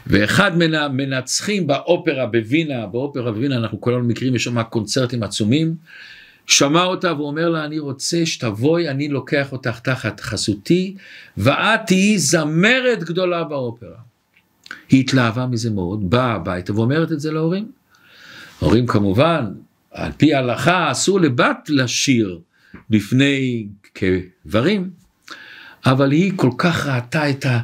ואחד 0.07 0.59
מן 0.59 0.75
המנצחים 0.75 1.67
באופרה 1.67 2.27
בווינה, 2.27 2.87
באופרה 2.87 3.33
בווינה 3.33 3.57
אנחנו 3.57 3.81
כולנו 3.81 4.05
מכירים, 4.05 4.35
יש 4.35 4.45
שם 4.45 4.63
קונצרטים 4.63 5.23
עצומים 5.23 5.75
שמע 6.51 6.85
אותה 6.85 7.15
ואומר 7.15 7.49
לה 7.49 7.65
אני 7.65 7.79
רוצה 7.79 8.27
שתבואי 8.27 8.89
אני 8.89 9.09
לוקח 9.09 9.53
אותך 9.53 9.79
תחת 9.79 10.21
חסותי 10.21 10.95
ואת 11.37 11.81
תהיי 11.87 12.19
זמרת 12.19 13.05
גדולה 13.05 13.45
באופרה. 13.45 13.99
היא 14.89 15.01
התלהבה 15.01 15.47
מזה 15.47 15.71
מאוד 15.71 16.11
באה 16.11 16.33
הביתה 16.33 16.75
ואומרת 16.75 17.13
את 17.13 17.21
זה 17.21 17.33
להורים. 17.33 17.71
ההורים 18.61 18.87
כמובן 18.87 19.45
על 19.91 20.13
פי 20.17 20.35
ההלכה 20.35 20.91
אסור 20.91 21.21
לבת 21.21 21.69
לשיר 21.69 22.39
בפני 22.91 23.67
קברים 23.93 24.91
אבל 25.87 26.13
היא 26.13 26.33
כל 26.37 26.51
כך 26.59 26.87
ראתה 26.87 27.31
את, 27.31 27.47
ה, 27.47 27.61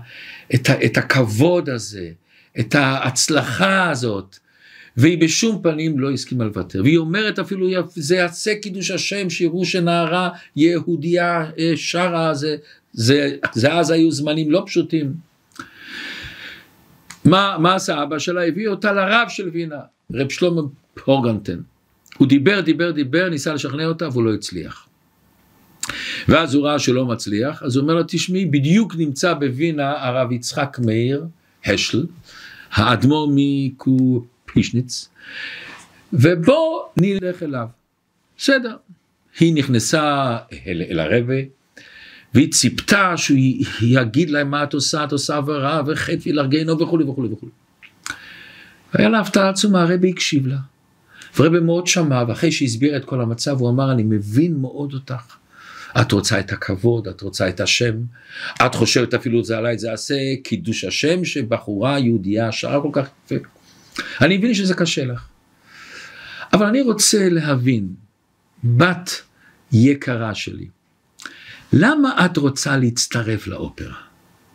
את, 0.54 0.70
ה, 0.70 0.84
את 0.84 0.96
הכבוד 0.96 1.68
הזה 1.68 2.10
את 2.60 2.74
ההצלחה 2.74 3.90
הזאת 3.90 4.36
והיא 4.96 5.18
בשום 5.18 5.62
פנים 5.62 5.98
לא 5.98 6.10
הסכימה 6.10 6.44
לוותר, 6.44 6.80
והיא 6.82 6.98
אומרת 6.98 7.38
אפילו 7.38 7.68
זה 7.94 8.16
יעשה 8.16 8.54
קידוש 8.54 8.90
השם 8.90 9.30
שיראו 9.30 9.64
שנערה 9.64 10.30
יהודייה 10.56 11.50
אה, 11.58 11.72
שרה, 11.76 12.34
זה, 12.34 12.56
זה, 12.92 13.36
זה 13.52 13.72
אז 13.72 13.90
היו 13.90 14.10
זמנים 14.10 14.50
לא 14.50 14.62
פשוטים. 14.66 15.14
מה, 17.24 17.56
מה 17.58 17.74
עשה 17.74 18.02
אבא 18.02 18.18
שלה? 18.18 18.46
הביא 18.46 18.68
אותה 18.68 18.92
לרב 18.92 19.26
של 19.28 19.48
וינה, 19.52 19.80
רב 20.12 20.30
שלמה 20.30 20.62
הורגנטן. 21.04 21.58
הוא 22.18 22.28
דיבר, 22.28 22.60
דיבר, 22.60 22.90
דיבר, 22.90 23.28
ניסה 23.28 23.54
לשכנע 23.54 23.86
אותה 23.86 24.08
והוא 24.08 24.24
לא 24.24 24.34
הצליח. 24.34 24.88
ואז 26.28 26.54
הוא 26.54 26.66
ראה 26.66 26.78
שלא 26.78 27.06
מצליח, 27.06 27.62
אז 27.62 27.76
הוא 27.76 27.82
אומר 27.82 27.94
לה, 27.94 28.04
תשמעי, 28.08 28.46
בדיוק 28.46 28.96
נמצא 28.96 29.34
בווינה 29.34 30.06
הרב 30.06 30.32
יצחק 30.32 30.78
מאיר, 30.84 31.24
השל, 31.64 32.06
האדמו"ר 32.72 33.32
מקו... 33.34 34.24
פישניץ, 34.56 35.08
ובוא 36.12 36.82
נלך 36.96 37.42
אליו. 37.42 37.66
בסדר. 38.38 38.76
היא 39.40 39.54
נכנסה 39.54 40.36
אל, 40.66 40.82
אל 40.90 41.00
הרבה, 41.00 41.34
והיא 42.34 42.52
ציפתה 42.52 43.16
שהוא 43.16 43.38
יגיד 43.82 44.30
להם 44.30 44.50
מה 44.50 44.62
את 44.64 44.74
עושה, 44.74 45.04
את 45.04 45.12
עושה 45.12 45.36
עבירה 45.36 45.82
וחטא 45.86 46.28
ולרגנו 46.28 46.80
וכולי 46.80 47.04
וכולי 47.04 47.28
וכולי. 47.28 47.52
והיה 48.94 49.08
לה 49.08 49.20
הפתעה 49.20 49.48
עצומה, 49.48 49.82
הרבי 49.82 50.10
הקשיב 50.10 50.46
לה. 50.46 50.56
ורבי 51.38 51.60
מאוד 51.60 51.86
שמע, 51.86 52.24
ואחרי 52.28 52.52
שהסביר 52.52 52.96
את 52.96 53.04
כל 53.04 53.20
המצב, 53.20 53.60
הוא 53.60 53.70
אמר, 53.70 53.92
אני 53.92 54.02
מבין 54.02 54.56
מאוד 54.56 54.92
אותך. 54.92 55.36
את 56.00 56.12
רוצה 56.12 56.40
את 56.40 56.52
הכבוד, 56.52 57.08
את 57.08 57.20
רוצה 57.20 57.48
את 57.48 57.60
השם, 57.60 57.94
את 58.66 58.74
חושבת 58.74 59.14
אפילו 59.14 59.44
זה 59.44 59.58
עליי, 59.58 59.78
זה 59.78 59.92
עשה 59.92 60.14
קידוש 60.42 60.84
השם 60.84 61.24
שבחורה 61.24 61.98
יהודייה 61.98 62.52
שרה 62.52 62.82
כל 62.82 62.90
כך 62.92 63.08
יפה. 63.24 63.48
אני 64.20 64.38
מבין 64.38 64.54
שזה 64.54 64.74
קשה 64.74 65.04
לך. 65.04 65.28
אבל 66.52 66.66
אני 66.66 66.82
רוצה 66.82 67.28
להבין, 67.28 67.94
בת 68.64 69.22
יקרה 69.72 70.34
שלי, 70.34 70.68
למה 71.72 72.26
את 72.26 72.36
רוצה 72.36 72.76
להצטרף 72.76 73.46
לאופרה? 73.46 73.94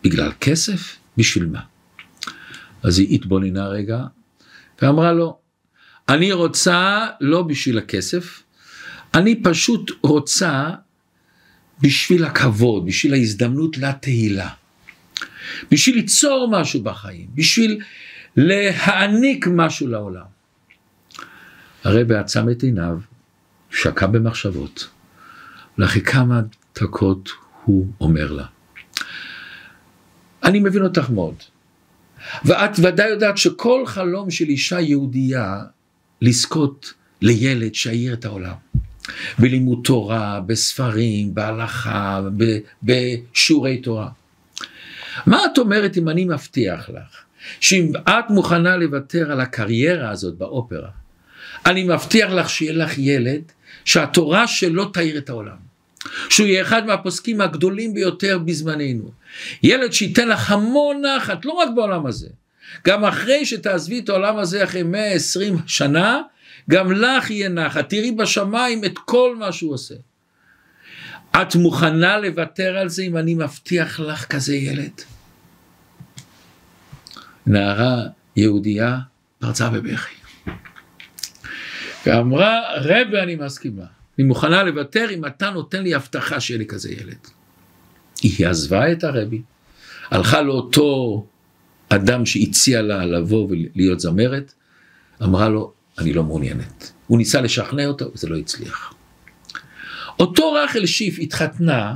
בגלל 0.04 0.32
כסף? 0.40 0.96
בשביל 1.16 1.46
מה? 1.46 1.60
אז 2.82 2.98
היא 2.98 3.14
התבוננה 3.14 3.68
רגע 3.68 3.98
ואמרה 4.82 5.12
לו, 5.12 5.38
אני 6.08 6.32
רוצה 6.32 7.06
לא 7.20 7.42
בשביל 7.42 7.78
הכסף, 7.78 8.42
אני 9.14 9.42
פשוט 9.42 9.90
רוצה 10.02 10.70
בשביל 11.80 12.24
הכבוד, 12.24 12.86
בשביל 12.86 13.14
ההזדמנות 13.14 13.78
לתהילה, 13.78 14.48
בשביל 15.70 15.96
ליצור 15.96 16.48
משהו 16.50 16.82
בחיים, 16.82 17.26
בשביל 17.34 17.78
להעניק 18.36 19.46
משהו 19.46 19.88
לעולם. 19.88 20.24
הרבי 21.84 22.16
עצם 22.16 22.50
את 22.50 22.62
עיניו, 22.62 22.98
שקע 23.70 24.06
במחשבות, 24.06 24.88
ואחרי 25.78 26.02
כמה 26.02 26.40
דקות 26.80 27.28
הוא 27.64 27.86
אומר 28.00 28.32
לה, 28.32 28.44
אני 30.44 30.60
מבין 30.60 30.82
אותך 30.82 31.10
מאוד, 31.10 31.34
ואת 32.44 32.78
ודאי 32.78 33.08
יודעת 33.10 33.38
שכל 33.38 33.86
חלום 33.86 34.30
של 34.30 34.44
אישה 34.44 34.80
יהודייה 34.80 35.60
לזכות 36.20 36.94
לילד 37.20 37.74
שיעיר 37.74 38.12
את 38.12 38.24
העולם. 38.24 38.54
בלימוד 39.38 39.80
תורה, 39.84 40.40
בספרים, 40.40 41.34
בהלכה, 41.34 42.20
בשיעורי 42.82 43.80
תורה. 43.80 44.08
מה 45.26 45.38
את 45.52 45.58
אומרת 45.58 45.96
אם 45.96 46.08
אני 46.08 46.24
מבטיח 46.24 46.90
לך 46.90 47.22
שאם 47.60 47.92
את 48.08 48.30
מוכנה 48.30 48.76
לוותר 48.76 49.32
על 49.32 49.40
הקריירה 49.40 50.10
הזאת 50.10 50.34
באופרה, 50.34 50.88
אני 51.66 51.84
מבטיח 51.84 52.30
לך 52.30 52.50
שיהיה 52.50 52.72
לך 52.72 52.98
ילד 52.98 53.42
שהתורה 53.84 54.46
שלו 54.46 54.84
תאיר 54.84 55.18
את 55.18 55.28
העולם. 55.28 55.72
שהוא 56.28 56.46
יהיה 56.46 56.62
אחד 56.62 56.86
מהפוסקים 56.86 57.40
הגדולים 57.40 57.94
ביותר 57.94 58.38
בזמננו. 58.38 59.10
ילד 59.62 59.92
שייתן 59.92 60.28
לך 60.28 60.50
המון 60.50 61.02
נחת, 61.16 61.44
לא 61.44 61.52
רק 61.52 61.68
בעולם 61.74 62.06
הזה. 62.06 62.28
גם 62.86 63.04
אחרי 63.04 63.46
שתעזבי 63.46 63.98
את 63.98 64.08
העולם 64.08 64.38
הזה 64.38 64.64
אחרי 64.64 64.82
120 64.82 65.56
שנה, 65.66 66.20
גם 66.70 66.92
לך 66.92 67.30
יהיה 67.30 67.48
נחת. 67.48 67.90
תראי 67.90 68.12
בשמיים 68.12 68.84
את 68.84 68.98
כל 68.98 69.36
מה 69.38 69.52
שהוא 69.52 69.74
עושה. 69.74 69.94
את 71.36 71.54
מוכנה 71.54 72.18
לוותר 72.18 72.76
על 72.78 72.88
זה 72.88 73.02
אם 73.02 73.16
אני 73.16 73.34
מבטיח 73.34 74.00
לך 74.00 74.26
כזה 74.26 74.56
ילד? 74.56 75.02
נערה 77.46 78.02
יהודייה 78.36 78.98
פרצה 79.38 79.70
בבכי. 79.70 80.14
ואמרה, 82.06 82.60
רבי 82.76 83.18
אני 83.18 83.36
מסכימה, 83.36 83.84
אני 84.18 84.26
מוכנה 84.26 84.62
לוותר 84.62 85.06
אם 85.14 85.26
אתה 85.26 85.50
נותן 85.50 85.82
לי 85.82 85.94
הבטחה 85.94 86.40
שיהיה 86.40 86.58
לי 86.58 86.66
כזה 86.66 86.92
ילד. 86.92 87.26
היא 88.22 88.46
עזבה 88.46 88.92
את 88.92 89.04
הרבי, 89.04 89.42
הלכה 90.10 90.42
לאותו 90.42 91.26
אדם 91.88 92.26
שהציע 92.26 92.82
לה 92.82 93.06
לבוא 93.06 93.48
ולהיות 93.50 94.00
זמרת, 94.00 94.52
אמרה 95.22 95.48
לו, 95.48 95.72
אני 95.98 96.12
לא 96.12 96.22
מעוניינת. 96.22 96.92
הוא 97.06 97.18
ניסה 97.18 97.40
לשכנע 97.40 97.86
אותו, 97.86 98.10
וזה 98.14 98.28
לא 98.28 98.36
הצליח. 98.36 98.94
אותו 100.18 100.52
רחל 100.52 100.86
שיף 100.86 101.16
התחתנה 101.18 101.94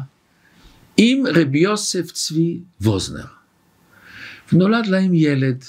עם 0.96 1.24
רבי 1.34 1.58
יוסף 1.58 2.10
צבי 2.10 2.58
ווזנר. 2.80 3.35
ונולד 4.52 4.86
להם 4.86 5.14
ילד, 5.14 5.64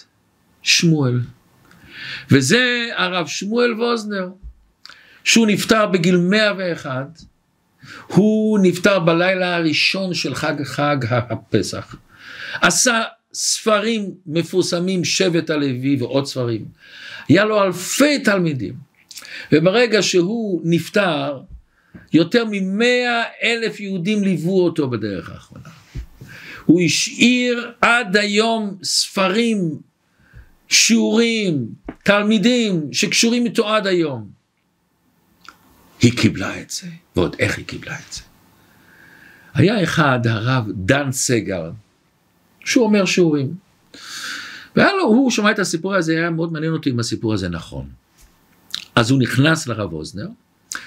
שמואל. 0.61 1.19
וזה 2.31 2.89
הרב 2.95 3.27
שמואל 3.27 3.73
ווזנר, 3.73 4.29
שהוא 5.23 5.47
נפטר 5.47 5.85
בגיל 5.85 6.17
101, 6.17 7.21
הוא 8.07 8.59
נפטר 8.61 8.99
בלילה 8.99 9.55
הראשון 9.55 10.13
של 10.13 10.35
חג 10.35 10.63
חג 10.63 10.97
הפסח. 11.09 11.95
עשה 12.61 13.03
ספרים 13.33 14.11
מפורסמים, 14.25 15.05
שבט 15.05 15.49
הלוי 15.49 15.97
ועוד 15.99 16.25
ספרים. 16.25 16.65
היה 17.29 17.45
לו 17.45 17.63
אלפי 17.63 18.19
תלמידים. 18.19 18.73
וברגע 19.51 20.01
שהוא 20.01 20.61
נפטר, 20.63 21.41
יותר 22.13 22.43
ממאה 22.51 23.23
אלף 23.43 23.79
יהודים 23.79 24.23
ליוו 24.23 24.63
אותו 24.63 24.89
בדרך 24.89 25.29
האחרונה. 25.29 25.69
הוא 26.67 26.81
השאיר 26.81 27.71
עד 27.81 28.17
היום 28.17 28.77
ספרים, 28.83 29.79
שיעורים, 30.67 31.67
תלמידים 32.03 32.89
שקשורים 32.91 33.45
איתו 33.45 33.69
עד 33.69 33.87
היום. 33.87 34.29
היא 36.01 36.17
קיבלה 36.17 36.61
את 36.61 36.69
זה, 36.69 36.87
ועוד 37.15 37.35
איך 37.39 37.57
היא 37.57 37.65
קיבלה 37.65 37.95
את 37.95 38.13
זה. 38.13 38.21
היה 39.53 39.83
אחד, 39.83 40.19
הרב 40.27 40.65
דן 40.75 41.11
סגר, 41.11 41.71
שהוא 42.65 42.85
אומר 42.85 43.05
שיעורים. 43.05 43.55
והיה 44.75 44.93
לו, 44.93 45.03
הוא 45.03 45.31
שמע 45.31 45.51
את 45.51 45.59
הסיפור 45.59 45.95
הזה, 45.95 46.11
היה 46.11 46.29
מאוד 46.29 46.53
מעניין 46.53 46.73
אותי 46.73 46.89
אם 46.89 46.99
הסיפור 46.99 47.33
הזה 47.33 47.49
נכון. 47.49 47.85
אז 48.95 49.11
הוא 49.11 49.19
נכנס 49.19 49.67
לרב 49.67 49.93
אוזנר, 49.93 50.27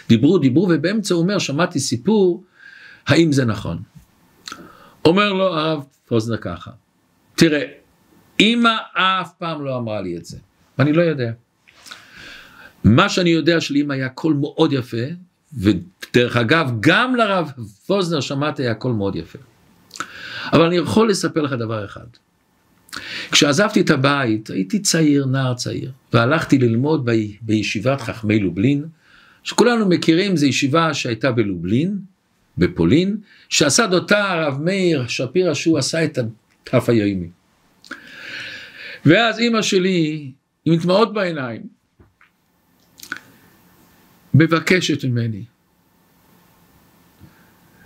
דיברו, 0.09 0.39
דיברו, 0.39 0.69
ובאמצע 0.71 1.15
הוא 1.15 1.23
אומר, 1.23 1.39
שמעתי 1.39 1.81
סיפור, 1.81 2.45
האם 3.07 3.33
זה 3.33 3.45
נכון? 3.45 3.83
אומר 5.05 5.33
לו 5.33 5.45
הרב 5.45 5.85
אוזנר 6.11 6.37
ככה, 6.37 6.71
תראה, 7.35 7.63
אמא 8.41 8.77
אף 8.93 9.33
פעם 9.39 9.65
לא 9.65 9.77
אמרה 9.77 10.01
לי 10.01 10.17
את 10.17 10.25
זה, 10.25 10.39
ואני 10.79 10.93
לא 10.93 11.03
יודע. 11.03 11.33
מה 12.85 13.09
שאני 13.09 13.31
יודע 13.31 13.61
שלאמא 13.61 13.93
היה 13.93 14.09
קול 14.09 14.35
מאוד 14.35 14.73
יפה, 14.73 15.07
ודרך 15.59 16.37
אגב, 16.37 16.71
גם 16.81 17.17
לרב 17.17 17.53
פוזנר 17.87 18.21
שמעתי 18.21 18.63
היה 18.63 18.75
קול 18.75 18.93
מאוד 18.93 19.17
יפה. 19.17 19.39
אבל 20.53 20.65
אני 20.65 20.77
יכול 20.77 21.11
לספר 21.11 21.43
לך 21.43 21.53
דבר 21.53 21.85
אחד. 21.85 22.07
כשעזבתי 23.33 23.81
את 23.81 23.91
הבית, 23.91 24.51
הייתי 24.51 24.79
צעיר, 24.79 25.27
נער 25.27 25.55
צעיר, 25.55 25.93
והלכתי 26.13 26.59
ללמוד 26.59 27.11
ב... 27.11 27.13
בישיבת 27.43 28.01
חכמי 28.01 28.39
לובלין, 28.39 28.85
שכולנו 29.43 29.89
מכירים, 29.89 30.37
זו 30.37 30.47
ישיבה 30.47 30.95
שהייתה 30.95 31.33
בלובלין, 31.33 31.99
בפולין, 32.59 33.17
שעשה 33.49 33.85
אותה 33.85 34.31
הרב 34.31 34.59
מאיר 34.63 35.07
שפירא, 35.07 35.55
שהוא 35.55 35.79
עשה 35.79 36.05
את 36.05 36.19
התף 36.19 36.89
היומי. 36.89 37.29
ואז 39.07 39.39
אימא 39.39 39.63
שלי, 39.63 40.33
עם 40.65 40.77
דמעות 40.77 41.15
בעיניים, 41.15 41.63
מבקשת 44.35 45.05
ממני, 45.05 45.45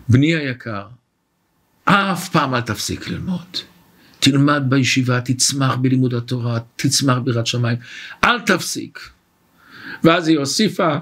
בני 0.08 0.34
היקר, 0.34 0.86
אף 1.84 2.28
פעם 2.28 2.54
אל 2.54 2.60
תפסיק 2.60 3.08
ללמוד. 3.08 3.56
תלמד 4.18 4.62
בישיבה, 4.68 5.20
תצמח 5.20 5.74
בלימוד 5.76 6.14
התורה, 6.14 6.58
תצמח 6.76 7.18
בירת 7.18 7.46
שמיים, 7.46 7.78
אל 8.24 8.40
תפסיק. 8.40 8.98
ואז 10.04 10.28
היא 10.28 10.38
הוסיפה 10.38 10.96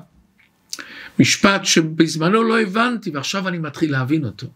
משפט 1.19 1.65
שבזמנו 1.65 2.43
לא 2.43 2.61
הבנתי 2.61 3.11
ועכשיו 3.11 3.49
אני 3.49 3.59
מתחיל 3.59 3.93
להבין 3.93 4.25
אותו. 4.25 4.47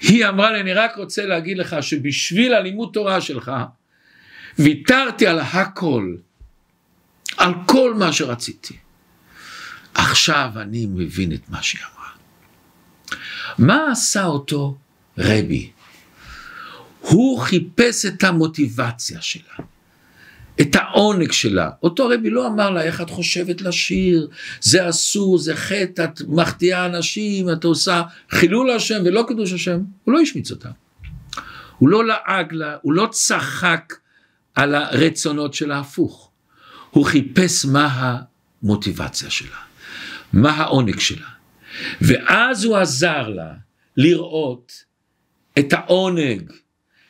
היא 0.00 0.26
אמרה 0.26 0.52
לי, 0.52 0.60
אני 0.60 0.72
רק 0.72 0.96
רוצה 0.96 1.26
להגיד 1.26 1.58
לך 1.58 1.76
שבשביל 1.80 2.54
הלימוד 2.54 2.90
תורה 2.92 3.20
שלך, 3.20 3.52
ויתרתי 4.58 5.26
על 5.26 5.40
הכל, 5.40 6.14
על 7.36 7.52
כל 7.66 7.94
מה 7.94 8.12
שרציתי. 8.12 8.76
עכשיו 9.94 10.50
אני 10.56 10.86
מבין 10.86 11.32
את 11.32 11.48
מה 11.48 11.62
שהיא 11.62 11.82
אמרה. 11.82 12.10
מה 13.58 13.90
עשה 13.92 14.24
אותו 14.24 14.78
רבי? 15.18 15.70
הוא 17.00 17.40
חיפש 17.40 18.06
את 18.06 18.24
המוטיבציה 18.24 19.22
שלה, 19.22 19.54
את 20.60 20.76
העונג 20.76 21.32
שלה. 21.32 21.70
אותו 21.82 22.08
רבי 22.08 22.30
לא 22.30 22.46
אמר 22.46 22.70
לה, 22.70 22.82
איך 22.82 23.00
את 23.00 23.10
חושבת 23.10 23.60
לשיר? 23.60 24.28
זה 24.60 24.88
אסור, 24.88 25.38
זה 25.38 25.56
חטא, 25.56 26.04
את 26.04 26.22
מחטיאה 26.28 26.86
אנשים, 26.86 27.50
את 27.52 27.64
עושה 27.64 28.02
חילול 28.30 28.70
השם 28.70 29.02
ולא 29.04 29.24
קידוש 29.28 29.52
השם. 29.52 29.80
הוא 30.04 30.14
לא 30.14 30.20
השמיץ 30.20 30.50
אותה. 30.50 30.68
הוא 31.78 31.88
לא 31.88 32.04
לעג 32.04 32.52
לה, 32.52 32.76
הוא 32.82 32.92
לא 32.92 33.08
צחק 33.10 33.94
על 34.54 34.74
הרצונות 34.74 35.54
שלה 35.54 35.78
הפוך. 35.78 36.30
הוא 36.90 37.04
חיפש 37.04 37.64
מה 37.64 38.16
המוטיבציה 38.62 39.30
שלה, 39.30 39.56
מה 40.32 40.50
העונג 40.50 40.98
שלה. 40.98 41.26
ואז 42.00 42.64
הוא 42.64 42.76
עזר 42.76 43.28
לה 43.28 43.52
לראות 43.96 44.72
את 45.58 45.72
העונג, 45.72 46.52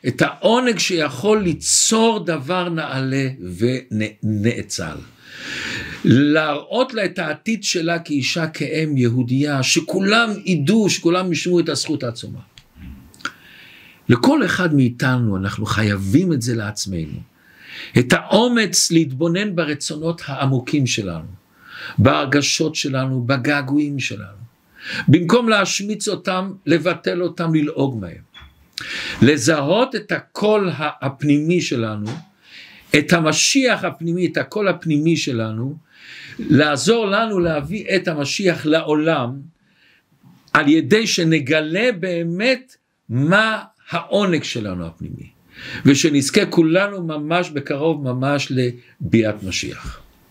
את 0.09 0.23
העונג 0.23 0.79
שיכול 0.79 1.43
ליצור 1.43 2.25
דבר 2.25 2.69
נעלה 2.69 3.29
ונאצל. 3.59 4.97
להראות 6.05 6.95
לה 6.95 7.05
את 7.05 7.19
העתיד 7.19 7.65
שלה 7.65 7.99
כאישה, 7.99 8.47
כאם 8.47 8.97
יהודייה, 8.97 9.63
שכולם 9.63 10.31
ידעו, 10.45 10.91
שכולם 10.91 11.33
ישמעו 11.33 11.61
את 11.61 11.69
הזכות 11.69 12.03
העצומה. 12.05 12.41
לכל 14.09 14.45
אחד 14.45 14.75
מאיתנו 14.75 15.37
אנחנו 15.37 15.67
חייבים 15.67 16.33
את 16.33 16.43
זה 16.43 16.55
לעצמנו. 16.55 17.19
את 17.99 18.13
האומץ 18.13 18.91
להתבונן 18.91 19.57
ברצונות 19.57 20.23
העמוקים 20.27 20.87
שלנו, 20.87 21.29
בהרגשות 21.99 22.75
שלנו, 22.75 23.23
בגעגועים 23.23 23.99
שלנו. 23.99 24.47
במקום 25.09 25.49
להשמיץ 25.49 26.09
אותם, 26.09 26.53
לבטל 26.67 27.23
אותם, 27.23 27.55
ללעוג 27.55 28.01
מהם. 28.01 28.26
לזהות 29.23 29.95
את 29.95 30.13
הקול 30.13 30.71
הפנימי 30.77 31.61
שלנו, 31.61 32.11
את 32.99 33.13
המשיח 33.13 33.85
הפנימי, 33.85 34.27
את 34.27 34.37
הקול 34.37 34.69
הפנימי 34.69 35.17
שלנו, 35.17 35.77
לעזור 36.39 37.07
לנו 37.07 37.39
להביא 37.39 37.97
את 37.97 38.09
המשיח 38.09 38.67
לעולם, 38.67 39.41
על 40.53 40.69
ידי 40.69 41.07
שנגלה 41.07 41.93
באמת 42.01 42.77
מה 43.09 43.63
העונג 43.91 44.43
שלנו 44.43 44.87
הפנימי, 44.87 45.31
ושנזכה 45.85 46.47
כולנו 46.47 47.03
ממש 47.03 47.51
בקרוב 47.51 48.05
ממש 48.13 48.53
לביאת 49.01 49.43
משיח. 49.43 50.06